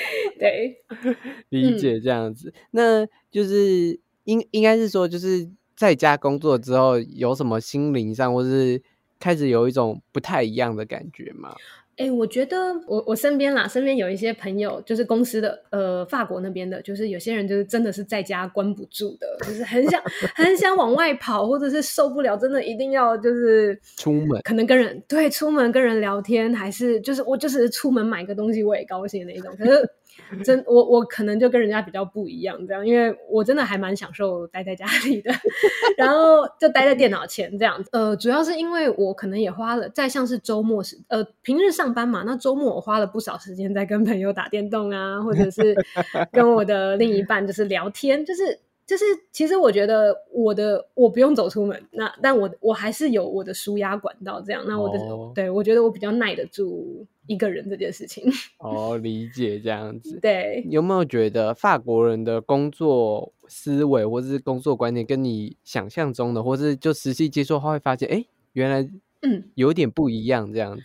[0.38, 0.76] 对，
[1.50, 2.52] 理解这样子。
[2.70, 8.80] 那就是应应该是说，就是在家工作之后，有什么心灵上，或是
[9.18, 11.54] 开始有一种不太一样的感觉吗？
[11.98, 12.56] 哎，我觉得
[12.86, 20.00] 我我身边啦，身边有一些朋友，就是公司的，呃，法国那边的，就是有些人就是真的是在家关不住的，就是很想
[20.34, 29.90] 很想往外跑，或者是受不了，真的一定要就是出门，可能跟人对出门跟人聊天，还是就是我就是出门买个东西我也高兴的那种，可是。
[30.44, 35.30] 真我我可能就跟人家比较不一样，这样，因为我真的还蛮享受待在家里的，
[35.96, 37.88] 然后就待在电脑前这样子。
[37.92, 45.74] 呃，主要是因为我可能也花了在像是周末时，呃，平日上班嘛，那周末我花了不少时间在跟朋友打电动啊，或者是
[46.32, 54.98] 跟我的另一半就是聊天，就是就是，其实我觉得我的我不用走出门，那但我我还是有我的舒压管道，这样，那我的
[55.34, 57.06] 对我觉得我比较耐得住。
[57.28, 58.24] 一个人这件事情
[58.58, 60.18] 哦，理解这样子。
[60.20, 68.80] 对，有没有觉得法国人的工作思维或者是工作观念跟你想象中的，或是就实际接触后会发现，哎，原来
[69.22, 70.82] 嗯有点不一样这样子。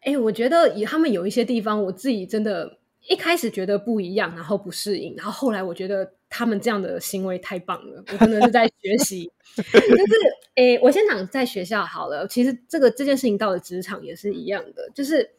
[0.00, 9.30] 哎，我觉得以他们有一些地方，我自己真的一开始觉得不一样，然后不适应，然后后来我觉得他们这样的行为太棒了，我真的是在学习。
[9.56, 10.14] 就是
[10.56, 15.35] 哎，我先讲在学校好了，其实这个这件事情到了职场也是一样的，就是。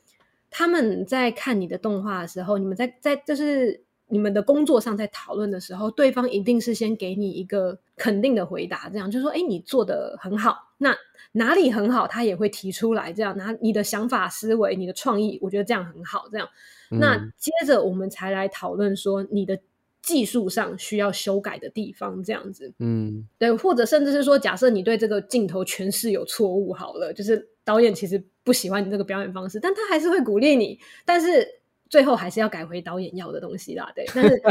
[0.49, 10.95] 他们在看你的动画的时候，你们在在就是你们的工作上在讨论的时候，对方一定是先给你一个肯定的回答，这样就说：“哎，你做的很好。”那
[11.33, 16.27] 哪里很好，他也会提出来，这样拿你的想法、思维、你的创意，我觉得这样很好。
[16.31, 16.47] 这样，
[16.91, 19.59] 那接着我们才来讨论说你的
[20.01, 22.73] 技术上需要修改的地方，这样子。
[22.79, 28.23] 嗯，对，或者甚至是说，假设你对这个镜头诠释有错误，好了，就是导演其实。
[28.47, 30.79] 不喜欢你这个表演方式，但他还是会鼓励你。
[31.03, 31.45] 但是
[31.89, 34.05] 最后还是要改回导演要的东西啦，对。
[34.15, 34.41] 但是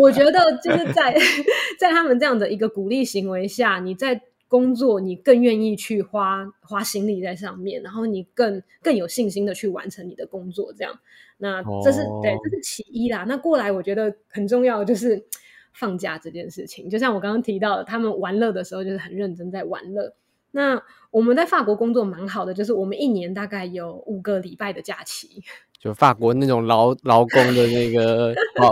[0.00, 1.16] 我觉得就是在
[1.78, 10.72] 在他们这样的一个鼓励行为下，你在工作你更愿意去花花心力在上面，然后你更更有信心的去完成你的工作。
[10.76, 10.98] 这样，
[11.44, 13.26] 那这是对，这是其一啦。
[13.28, 15.22] 那过来我觉得很重要就是
[15.74, 16.88] 放假这件事情。
[16.88, 20.14] 就像我刚刚提到的，他们玩乐的时候就是很认真在玩乐。
[20.52, 25.42] 那我们在法国工作蛮好的，就是我们一年大概有五个礼拜的假期。
[25.84, 28.70] 就法国那种劳劳工的那个 法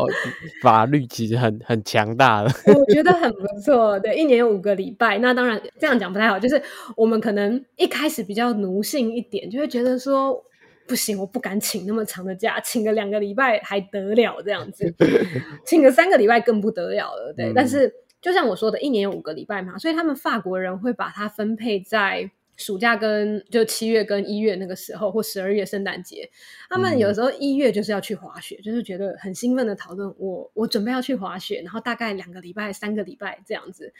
[0.62, 4.00] 法律其实很很强大的，我 觉得很不错。
[4.00, 5.18] 对，一年有五个礼拜。
[5.18, 6.62] 那当然这样讲不太好，就是
[6.96, 10.42] 我们可能一开始比较奴性一点，就会觉得说
[10.86, 14.94] 不行，我不敢请那么长的假，请个两个礼拜还得了这样子，
[15.66, 17.32] 请个三个礼拜更不得了了。
[17.36, 17.94] 对，但是。
[18.22, 26.30] 就像我说的，一年有五个礼拜嘛，所以他们法国人会把它分配在暑假跟就七月跟一月那个时候，或十二月圣诞节。
[26.70, 33.92] 他们有时候一月就是要去滑雪，就是觉得很兴奋的讨论，我我准备要去滑雪，然后大概两个礼拜、三个礼拜这样子。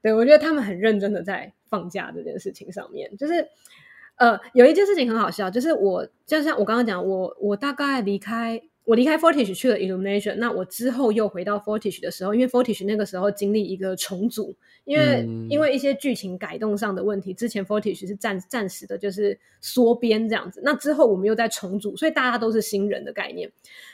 [0.00, 3.48] 对我觉得他们很认真的在放假这件事情上面，就是
[4.16, 8.60] 呃，有一件事情很好笑，就是我就像我刚刚讲，我我大概离开。
[8.86, 20.60] 我离开 Fortish 去了 Illumination，那我之后又回到 Fortish 的时候，因为 Fortish 那个时候经历一个重组，因为因为一些剧情改动上的问题，之前 Fortish 是暂暂时的，就是缩编这样子。
[20.62, 23.50] 那之后我们又在重组，所以大家都是新人的概念。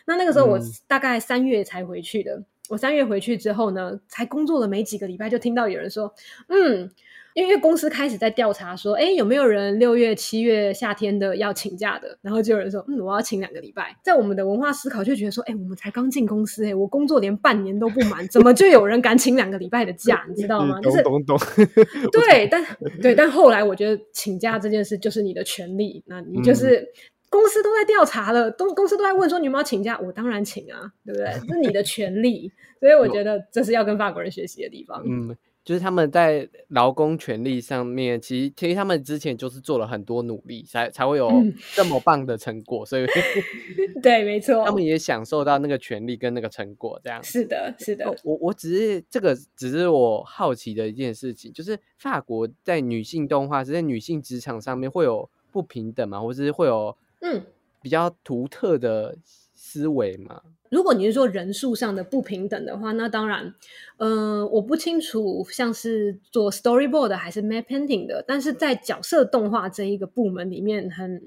[0.09, 6.13] 那那个时候我大概三月才回去的，我三月回去之后呢，才工作了没几个礼拜，就听到有人说，
[6.49, 6.91] 嗯。
[7.35, 12.19] 因为公司开始在调查说，哎，有没有人六月、七月夏天的要请假的？
[12.23, 13.97] 然后就有人说，嗯，我要请两个礼拜。
[14.03, 20.25] 在我们的文化思考就觉得说，哎，我们才刚进公司，哎，我工作连半年都不满，怎么就有人敢请两个礼拜的假？
[20.29, 20.81] 你知道吗？
[20.81, 21.39] 懂懂懂。
[22.11, 22.65] 对，但
[23.01, 26.85] 对，但后来我觉得请假这件事就是你的权利，那你就是
[27.29, 31.31] 公司都在调查了，都公司都在问说你有没有请假，我当然请啊，对不对？
[31.49, 35.03] 是你的权利，所以我觉得这是要跟法国人学习的地方。
[35.07, 35.37] 嗯。
[35.63, 41.31] 就是他们在劳工权利上面，其实其实他们之前就是做了很多努力，才才会有
[41.75, 42.85] 这么棒的成果。
[42.85, 43.07] 所以，
[44.03, 46.99] 对，没错，他们也享受到那个权利跟那个成果。
[47.05, 48.11] 这样是的，是的。
[48.25, 56.19] 我我只是这个，只是我好奇的一件事情，就是法国在女性动画，是在女性职场上面会有不平等吗？
[56.21, 57.45] 或者是会有嗯
[57.83, 59.17] 比较独特的
[59.55, 60.41] 思维吗？
[60.71, 63.53] 如果你是说人数上的不平等的话，那当然，
[63.99, 71.23] 嗯，我不清楚像是做 storyboard 还是 map painting 的，但是在角色动画这一个部门里面，很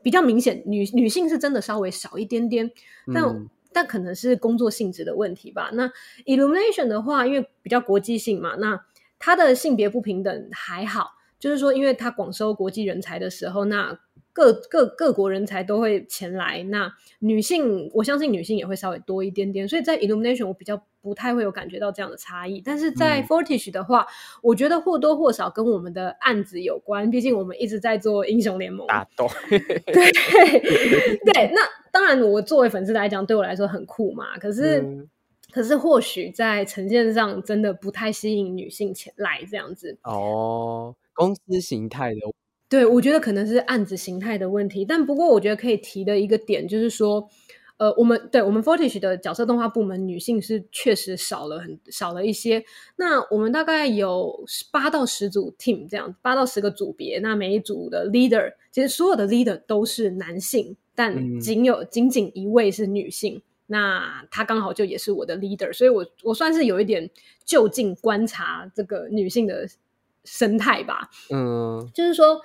[0.00, 2.70] 比较明显，女女性是真的稍微少一点点，
[3.12, 5.70] 但但可能是工作性质的问题吧。
[5.72, 5.90] 那
[6.24, 8.86] illumination 的话，因为比较国际性嘛，那
[9.18, 13.98] 它的性别不平等还好，就是说，因为它广收国际人才的时候，那。
[14.34, 24.04] 各各各国人才都会前来，那女性我相信女性也会稍微多一点点，所以在 Illumination 我比较不太会有感觉到这样的差异，但是在 Fortish 的话，
[24.42, 28.84] 我觉得或多或少跟我们的案子有关，毕竟我们一直在做英雄联盟。
[28.88, 30.12] 打斗， 对
[31.32, 31.60] 对，那
[31.92, 35.06] 当然我作为粉丝来讲，对我来说很酷嘛，可是
[35.52, 39.96] 可是或许在呈现上真的不太吸引女性前来这样子。
[40.02, 42.20] 哦，公司形态的。
[42.74, 47.30] 对，我觉得可能是案子形态的问题，但不过我觉得可以提的一个点就是说，
[47.76, 52.64] 呃，我们对我们 Fortish 的角色动画部门女性是确实少了很少了一些。
[52.96, 67.08] 那我们大概有八到十组 team 这样，八到十个组别，那每一组的 leader 其实所有的 leader 都是男性，但仅有仅仅一位是女性，那她刚好就也是我的 leader，所以我我算是有一点
[67.44, 69.68] 就近观察这个女性的。
[70.24, 72.40] 生态吧，嗯，就是说，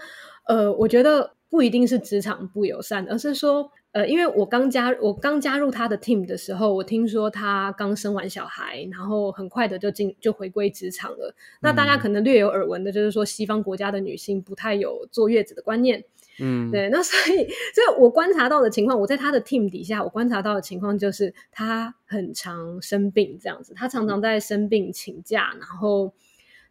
[0.48, 11.34] 呃，我觉得不一定是职场不友善，而是说，呃，因为我刚加我刚加入他的 team 的时候，我听说他刚生完小孩，然后很快的就进就回归职场了。
[11.62, 16.04] 那大家可能略有耳闻的，就是说西方国家的女性不太有坐月子的观念，
[16.40, 16.90] 嗯，对。
[16.90, 17.38] 那所以，
[17.74, 26.14] 所以我观察到的情况，我在他的 team 底下，我观察到的情况就是他很常生病，这样子，他常常在生病请假，然后。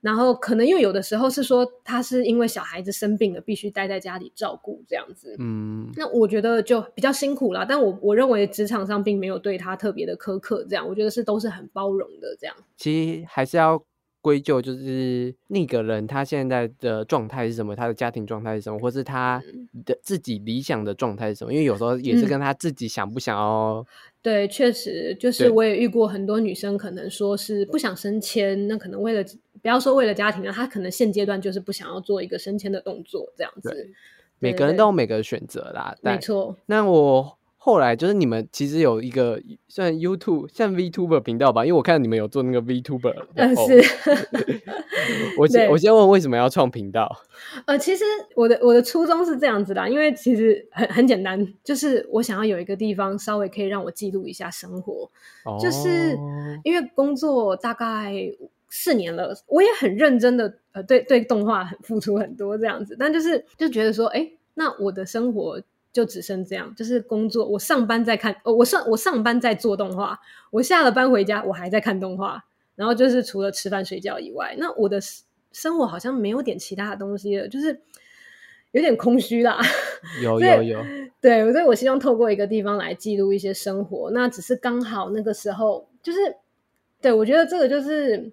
[0.01, 5.35] 然后可能又有的时候是说他是因为小孩子生病了，必须待在家里照顾这样子。
[5.41, 7.65] 嗯，那我觉得就比较辛苦啦。
[7.69, 12.55] 但我我认为职场上并没有对他特别的苛刻，这样我觉得是都是很包容的这样。
[12.77, 13.83] 其实还是要
[14.21, 19.43] 归咎，就是那个人他现在的状态是什么，他的家庭状态是什么，或是他
[19.85, 21.53] 的自己理想的状态是什么？
[21.53, 23.85] 因为有时候也是跟他自己想不想要。
[24.21, 29.25] 对，确实就是我也遇过很多女生，可能说是不想升迁，那可能为了。
[29.63, 33.91] 不要说为了家庭了，他可能现阶段就是不想要做一个升迁的动作，这样子。
[34.41, 36.55] 每个人都有每个选择啦，没错。
[36.67, 43.27] 那我后来就是你们其实有一个算 YouTube 像 VTuber 频道吧，因为我看到你们有做那个 VTuber。
[43.35, 43.83] 嗯，是。
[45.39, 47.11] 我先我先问为什么要创频道？
[47.67, 48.05] 呃，其实
[48.37, 55.11] 我的我的初衷是这样子的，因为其实很很简单，就是我想要有一个地方稍微可以让我记录一下生活，
[55.61, 56.17] 就是
[56.63, 58.15] 因为工作大概。
[58.71, 65.61] 四年了，我也很认真的，呃，对对，动画很付出很多这样子，但就是就觉得说，哎，那我的生活
[65.91, 72.45] 就只剩这样，就是工作，我上班在看，哦，我上我上班在做动画，我下了班回家我还在看动画，
[72.77, 75.01] 然后就是除了吃饭睡觉以外，那我的
[75.53, 77.81] 生活好像没有点其他的东西了，就是
[78.73, 79.59] 有点空虚啦。
[80.23, 80.85] 有有有，
[81.23, 86.19] 对，所以我希望透过一个地方来记录一些生活，那只是刚好那个时候，就是
[87.01, 88.31] 对我觉得这个就是。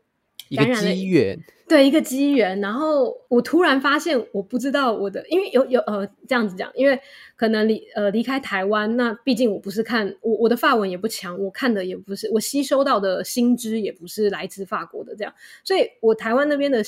[0.49, 6.99] 一个机缘，对一个机缘，然后我突然发现，我不知道我的，因为有有呃这样子讲，因为
[7.35, 15.33] 可能离呃离开台湾，那毕竟我不是看我我的法文也不强，我看的也不是我吸收到的新知也不是来自法国的这样，
[15.63, 16.83] 所以我台湾那边的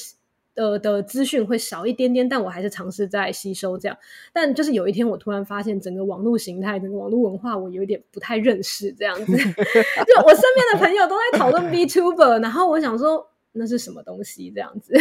[0.55, 3.97] 呃的资讯会少一点点，但我还是尝试在吸收这样，
[4.31, 13.27] 但就是有一天我突然发现整个网络形态，整个网络文化我有一点不太认识这样子， 就我身边的朋友都在讨论 B Tuber，然后我想说。
[13.57, 14.51] 那是什么东西？
[14.51, 14.93] 这样子，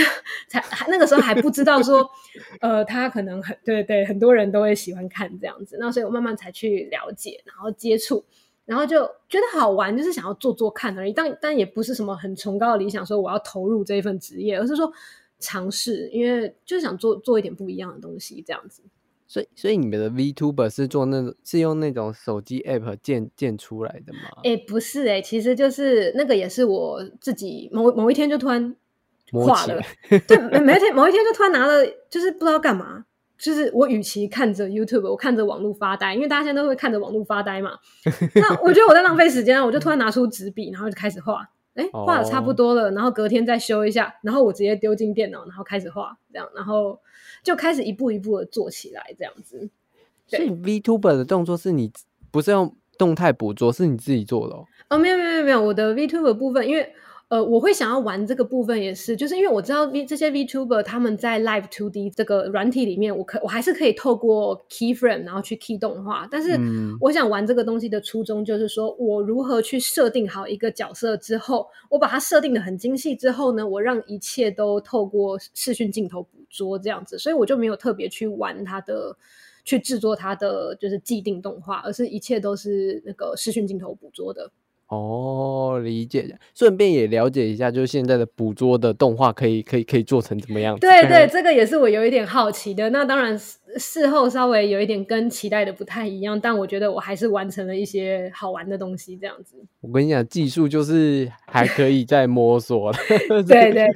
[0.48, 2.08] 才那个时候还不知道说，
[2.60, 5.76] 呃，他可能很对对，很多人都会喜欢看这样子。
[5.78, 8.24] 那所以我慢慢才去了解，然后接触，
[8.64, 11.12] 然后就觉得好玩，就是想要做做看而已。
[11.12, 14.92] 但但也不是什么很崇高的理想，说我要投入这一份职业，而是说
[15.38, 18.82] 尝试，因为就是想做做一点不一样的东西，这样子。
[19.26, 24.42] 所以，所以你们的 VTuber 是做那种是用那种手机 App 建建出来的吗？
[24.44, 28.74] 哎，不是哎，其实就是那个也是我自己某某一天就突然
[29.32, 29.80] 画了，
[30.26, 33.04] 对， 某一天某一天就突然拿了，就是不知道干嘛。
[33.38, 37.72] 就是我与其看着 YouTube，我看着网络发呆，因为大家现在都会看着网络发呆嘛。
[38.36, 41.46] 那我觉得我在浪费时间，我就突然拿出纸笔，然后就开始画。
[41.74, 46.98] 哎，画的差不多了，然后隔天再修一下，然后我直接丢进电脑，然后开始画，这样，然后
[47.46, 49.70] 就开始一步一步的做起来，这样子。
[50.26, 51.92] 所以 VTuber 的动作是你
[52.32, 54.64] 不是用动态捕捉，是你自己做的哦？
[54.90, 56.92] 哦，没有没有没有，我的 VTuber 部分，因为。
[57.28, 66.28] 呃，我会想要玩这个部分，也是就是因为我知道 V 这些 VTuber 他们在 Live Two D 这个软体里面，我可我还是可以透过 Keyframe 然后去 Key 动画。
[66.30, 66.56] 但是
[67.00, 79.16] 我想玩这个东西的初衷，就是说我如何去设定好一个角色之后，我把它设定的很精细之后呢，我让一切都透过视讯镜头捕捉这样子，所以我就没有特别去玩它的，
[79.64, 84.50] 去制作它的就是既定动画，而是一切都是那个视讯镜头捕捉的。
[84.88, 86.38] 哦，理解。
[86.54, 90.78] 顺便也了解一下，就是现在的捕捉的动画可以可以可以做成怎么样？
[90.78, 92.88] 对 对，这个也是我有一点好奇的。
[92.90, 99.16] 那当然事后稍微有一点跟期待的不太一样，但我觉得我还是完成了一些好玩的东西。
[99.16, 103.88] 这样子，我跟你讲，技术就是还可以再摸索对对 对，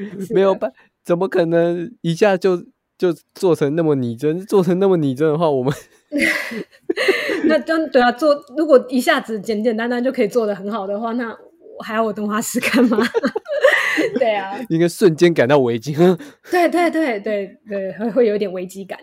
[0.34, 0.72] 没有办，
[1.04, 2.56] 怎么可能一下就
[2.96, 4.44] 就做成那么拟真？
[4.46, 5.72] 做成那么拟真的话，我们。
[7.46, 11.30] 那真对啊，做如果一下子简简单单就可以做的很好的话，那
[11.78, 12.98] 我还要我动画师干嘛？
[14.18, 15.94] 对啊，应该瞬间感到危机。
[16.50, 18.98] 对对对对对，会会有点危机感。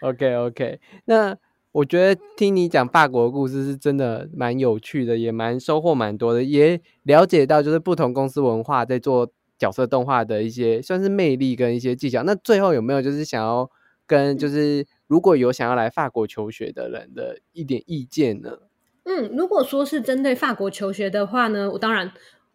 [0.00, 1.36] OK OK，那
[1.70, 9.30] 我觉得听你讲法国故事是真的蛮有趣的，也蛮收获蛮多的，也了解到就是不同公司文化在做
[9.62, 12.22] 角色动画的一些算是魅力跟一些技巧。
[12.24, 13.70] 那最后有没有就是想要
[14.04, 14.84] 跟就是？
[15.12, 18.60] 如果有想要来法国求学的人的一点意见呢？
[19.04, 22.10] 嗯，如果说是针对法国求学的话呢，我当然，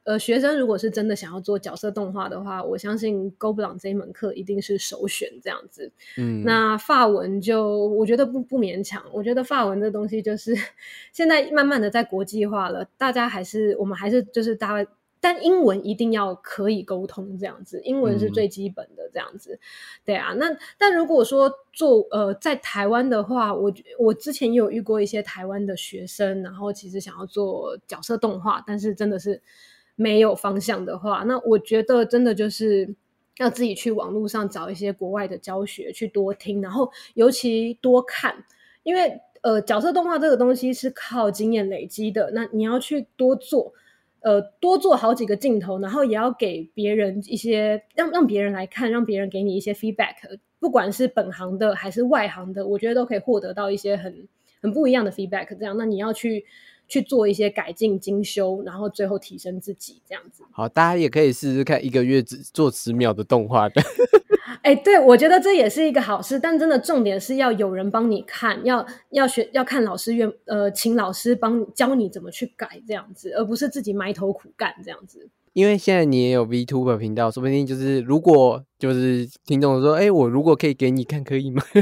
[0.05, 5.29] 呃，学生如果是真的想要做角色动画的话，我相信 Go 布朗这一门课一定是首选。
[5.43, 9.03] 这样子，嗯，那法文就我觉得不不勉强。
[9.13, 10.55] 我觉得法文这东西就是
[11.13, 14.89] 现在慢慢的在国际化了，大家还是我们还是就是大家。
[15.19, 19.59] 但英文一定要可以沟通，这样子，英文是最基本的，这样子，
[20.05, 20.33] 对啊。
[20.33, 29.41] 那但如果说做呃在台湾的话，我我之前也有遇过一些台湾的学生，然后其实想要做角色动画，但是真的是
[29.95, 32.95] 没有方向的话，那我觉得真的就是
[33.37, 38.45] 要自己去网络上找一些国外的教学，去多听，然后尤其多看，
[38.83, 43.73] 因为呃角色动画这个东西是靠经验累积的，那你要去多做。
[44.21, 50.15] 呃，多做好几个镜头，然后也要给别人一些让让别人来看，让别人给你一些 feedback，
[50.59, 54.27] 不管是本行的还是外行的，我觉得都可以获得到一些很
[54.61, 55.47] 很不一样的 feedback。
[55.57, 56.45] 这样，那你要去
[56.87, 60.43] 去做一些改进、精修，然后最后提升自己，这样子。
[60.51, 63.81] 好，大家也可以试试看，一个月只做十秒的动画的。
[64.61, 75.29] 哎，对，我觉得这也是一个好事，但真的重点是要有人帮你看，要要学，要看老师愿呃，请老师帮教你怎么去改这样子，而不是自己埋头苦干这样子。
[75.53, 81.63] 因为现在你也有 VTuber 频道，说不定就是如果就是听众说，哎，我如果可以给你看，可以吗？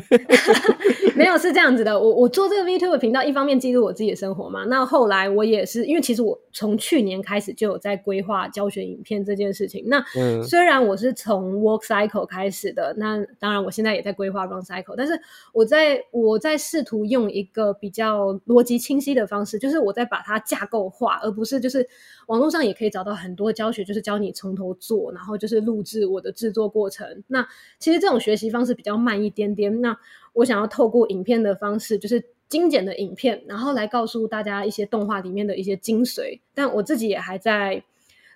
[1.16, 4.66] 没有是这样子的，我我做这个 VTuber 频道，一方面记录我自己的生活嘛。
[4.66, 9.86] 那后来我也是，因为其实我从去年开始就有在规划教学影片这件事情。
[9.88, 10.04] 那
[10.43, 15.18] 虽然我是从 Work Cycle 开始的，那当然我现在也在规划 Run Cycle，但是
[15.54, 21.88] 我在我在试图用一个比较逻辑清晰的方式，就是我在把它架构化，而不是就是
[22.28, 27.24] 网络上也可以找到很多教学，就是教你从头做，然后就是录制我的制作过过程。
[27.28, 27.48] 那
[27.80, 29.82] 其实这种学习方式比较慢一点点。
[29.82, 29.98] 那
[30.34, 36.40] 我想要透过影片的方式，就是精简的影片，然后来告诉大家一些动画里面的一些精髓。
[36.54, 37.84] 但我自己也还在，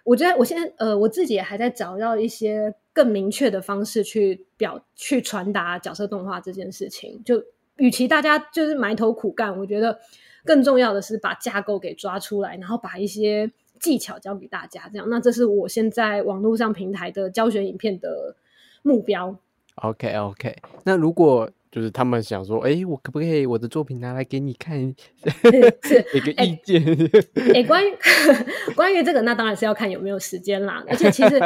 [0.04, 7.22] 我觉得我现在呃，我自己也还在找到一些更明确的方式去表、去传达角色动画这件事情。
[7.24, 7.44] 就
[7.78, 10.00] 与其大家就是埋头苦干，我觉得
[10.44, 14.90] 更重要的是把架构给抓出来，然后把一些技巧教给大家。
[14.92, 18.36] 这样，那这是我现在网络上平台的教学影片的
[18.84, 19.36] 目标。
[19.76, 21.50] OK，OK，那如果。
[21.72, 24.78] 就是他们想说，哎，我可不可以我的作品拿来给你看，
[25.84, 26.84] 是一个意见？
[27.54, 27.94] 哎，关于
[28.76, 30.84] 关于这个，那当然是要看有没有时间啦。
[30.88, 31.40] 而且其实，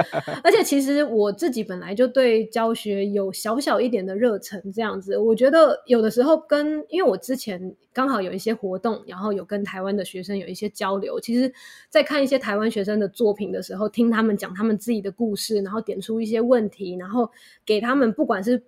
[0.43, 5.17] 而且其实我自己本来就对教学有小小一点的热忱，这样子。
[5.17, 11.19] 我觉得有的时候跟，因为我之前刚好有一些活动，然后有跟台湾的学生有一些交流。
[11.19, 11.51] 其实，
[11.89, 17.29] 在看一些台湾学生的作品的时候，听他们讲他们自己的故事，然后点出一些问题，然后
[17.65, 18.63] 给他们不管是。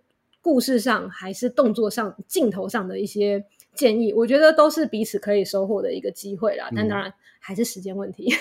[0.45, 3.43] 故事上还是动作上、镜头上的一些
[3.73, 6.69] 建议，我觉得都是彼此可以收获的一个机会啦。
[6.75, 8.31] 但当然还是时间问题。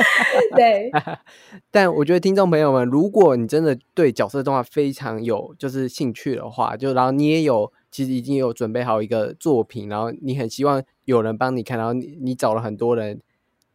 [0.56, 0.90] 对，
[1.70, 13.20] 但我觉得听众朋友们，如果你真的对角色动画非常有就是兴趣的话，就然后你也有其实已经有准备好一个作品，然后你很希望有人帮你看，然后你你找了很多人，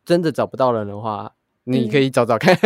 [0.04, 1.35] 真的找不到人的话，
[1.66, 2.58] 你可以找找看。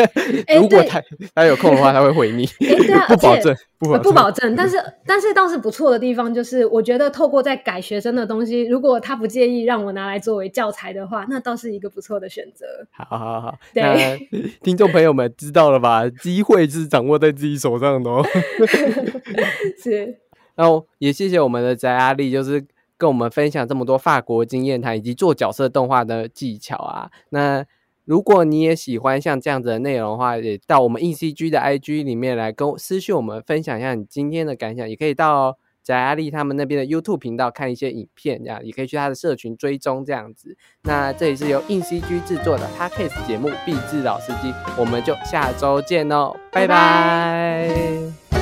[0.55, 1.01] 如果他
[1.33, 2.45] 他有空的话，他会回你。
[2.59, 4.55] 对啊， 不保证，不保证。
[4.55, 12.65] 但是但是倒是不错的地方，就是我觉得透过在改学生的东西，如果他不介意让我拿来作为教材的话，那倒是一个不错的选择。
[12.91, 14.27] 好好好，对，
[14.61, 16.07] 听众朋友们知道了吧？
[16.09, 18.23] 机会是掌握在自己手上的哦。
[19.81, 20.17] 是。
[20.55, 22.61] 然后也谢谢我们的翟阿丽，就是
[22.97, 27.09] 跟我们分享这么多法国经验谈以及做角色动画的技巧啊。
[27.29, 27.65] 那
[28.09, 40.57] 如果你也喜欢像这样子的内容的话，也到我们 E C G 的 I G 里面来跟私信我们分享一下你今天的感想，也可以到翟阿丽他们那边的 YouTube 频道看一些影片，这样也可以去他的社群追踪这样子。
[40.81, 48.38] 那这里是由 E C G 制作的 Podcast 节目《必智老司机》，我们就下周见哦，拜拜。